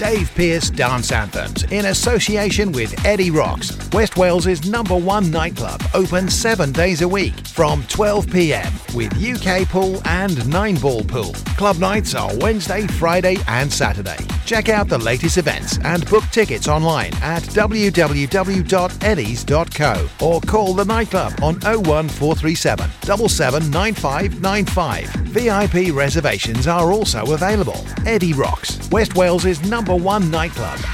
Dave 0.00 0.34
Pearce 0.34 0.70
Dance 0.70 1.12
Anthems 1.12 1.62
in 1.70 1.86
association 1.86 2.72
with 2.72 3.06
Eddie 3.06 3.30
Rocks, 3.30 3.78
West 3.92 4.16
Wales's 4.16 4.68
number 4.68 4.96
one 4.96 5.30
nightclub, 5.30 5.80
open 5.94 6.28
seven 6.28 6.72
days 6.72 7.00
a 7.02 7.06
week 7.06 7.46
from 7.46 7.84
12 7.84 8.28
pm 8.28 8.72
with 8.96 9.12
UK 9.22 9.68
pool 9.68 10.02
and 10.06 10.48
nine 10.48 10.74
ball 10.74 11.04
pool. 11.04 11.32
Club 11.56 11.76
nights 11.78 12.16
are 12.16 12.36
Wednesday, 12.38 12.88
Friday, 12.88 13.36
and 13.46 13.72
Saturday. 13.72 14.18
Check 14.50 14.68
out 14.68 14.88
the 14.88 14.98
latest 14.98 15.38
events 15.38 15.78
and 15.84 16.04
book 16.10 16.24
tickets 16.32 16.66
online 16.66 17.14
at 17.22 17.44
www.eddies.co 17.44 20.26
or 20.26 20.40
call 20.40 20.74
the 20.74 20.84
nightclub 20.84 21.32
on 21.40 21.54
01437 21.60 22.90
779595. 23.00 25.06
VIP 25.30 25.94
reservations 25.94 26.66
are 26.66 26.90
also 26.90 27.32
available. 27.32 27.86
Eddie 28.04 28.32
Rocks, 28.32 28.90
West 28.90 29.14
Wales's 29.14 29.62
number 29.70 29.94
one 29.94 30.28
nightclub. 30.32 30.80
Dave 30.80 30.90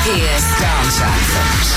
Pearce 0.00 0.60
Dance 0.60 1.00
Anthems. 1.02 1.76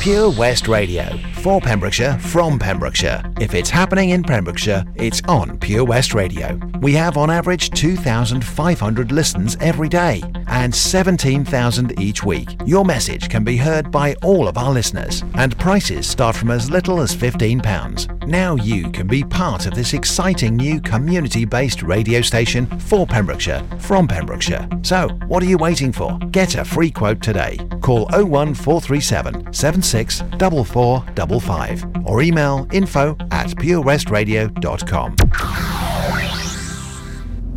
Pure 0.00 0.30
West 0.30 0.66
Radio. 0.66 1.27
For 1.42 1.60
Pembrokeshire, 1.60 2.18
from 2.18 2.58
Pembrokeshire. 2.58 3.22
If 3.40 3.54
it's 3.54 3.70
happening 3.70 4.10
in 4.10 4.24
Pembrokeshire, 4.24 4.84
it's 4.96 5.22
on 5.28 5.56
Pure 5.58 5.84
West 5.84 6.12
Radio. 6.12 6.58
We 6.80 6.92
have 6.94 7.16
on 7.16 7.30
average 7.30 7.70
2,500 7.70 9.12
listens 9.12 9.56
every 9.60 9.88
day 9.88 10.20
and 10.58 10.74
17,000 10.74 12.00
each 12.00 12.24
week. 12.24 12.56
Your 12.66 12.84
message 12.84 13.28
can 13.28 13.44
be 13.44 13.56
heard 13.56 13.92
by 13.92 14.16
all 14.24 14.48
of 14.48 14.58
our 14.58 14.72
listeners 14.72 15.22
and 15.34 15.56
prices 15.56 16.06
start 16.06 16.34
from 16.34 16.50
as 16.50 16.68
little 16.68 17.00
as 17.00 17.14
£15. 17.14 18.26
Now 18.26 18.56
you 18.56 18.90
can 18.90 19.06
be 19.06 19.22
part 19.22 19.66
of 19.66 19.74
this 19.74 19.94
exciting 19.94 20.56
new 20.56 20.80
community-based 20.80 21.82
radio 21.82 22.20
station 22.20 22.66
for 22.80 23.06
Pembrokeshire, 23.06 23.62
from 23.78 24.08
Pembrokeshire. 24.08 24.68
So, 24.82 25.08
what 25.28 25.44
are 25.44 25.46
you 25.46 25.58
waiting 25.58 25.92
for? 25.92 26.18
Get 26.32 26.56
a 26.56 26.64
free 26.64 26.90
quote 26.90 27.22
today. 27.22 27.56
Call 27.80 28.06
01437 28.10 29.52
76 29.52 30.22
4455 30.40 31.84
or 32.04 32.20
email 32.20 32.66
info 32.72 33.16
at 33.30 33.46
purewestradio.com. 33.50 35.77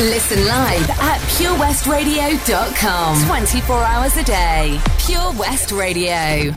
Listen 0.00 0.44
live 0.44 0.90
at 0.90 1.20
purewestradio.com. 1.38 3.26
24 3.26 3.76
hours 3.76 4.16
a 4.16 4.24
day. 4.24 4.80
Pure 4.98 5.32
West 5.38 5.70
Radio. 5.70 6.52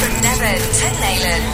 From 0.00 0.12
Devon 0.22 0.60
to 0.78 0.88
Neyland. 1.02 1.46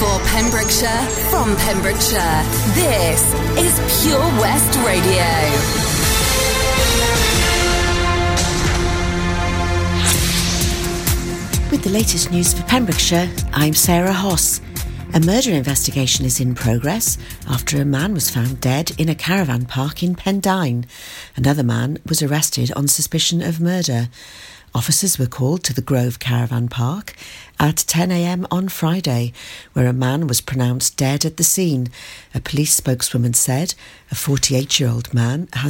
For 0.00 0.18
Pembrokeshire, 0.30 1.04
from 1.30 1.56
Pembrokeshire, 1.56 2.42
this 2.74 3.22
is 3.56 4.02
Pure 4.02 4.20
West 4.40 4.76
Radio. 4.84 5.87
With 11.70 11.84
the 11.84 11.90
latest 11.90 12.30
news 12.30 12.54
for 12.54 12.62
Pembrokeshire, 12.62 13.30
I'm 13.52 13.74
Sarah 13.74 14.14
Hoss. 14.14 14.62
A 15.12 15.20
murder 15.20 15.50
investigation 15.50 16.24
is 16.24 16.40
in 16.40 16.54
progress 16.54 17.18
after 17.46 17.78
a 17.78 17.84
man 17.84 18.14
was 18.14 18.30
found 18.30 18.62
dead 18.62 18.92
in 18.96 19.10
a 19.10 19.14
caravan 19.14 19.66
park 19.66 20.02
in 20.02 20.14
Pendine. 20.16 20.86
Another 21.36 21.62
man 21.62 21.98
was 22.06 22.22
arrested 22.22 22.72
on 22.72 22.88
suspicion 22.88 23.42
of 23.42 23.60
murder. 23.60 24.08
Officers 24.74 25.18
were 25.18 25.26
called 25.26 25.62
to 25.64 25.74
the 25.74 25.82
Grove 25.82 26.18
Caravan 26.18 26.68
Park 26.68 27.14
at 27.60 27.76
10am 27.76 28.46
on 28.50 28.68
Friday, 28.68 29.32
where 29.74 29.86
a 29.86 29.92
man 29.92 30.26
was 30.26 30.40
pronounced 30.40 30.96
dead 30.96 31.24
at 31.24 31.36
the 31.36 31.44
scene. 31.44 31.88
A 32.34 32.40
police 32.40 32.74
spokeswoman 32.74 33.34
said 33.34 33.74
a 34.10 34.14
48 34.14 34.80
year 34.80 34.88
old 34.88 35.12
man 35.12 35.48
has 35.52 35.62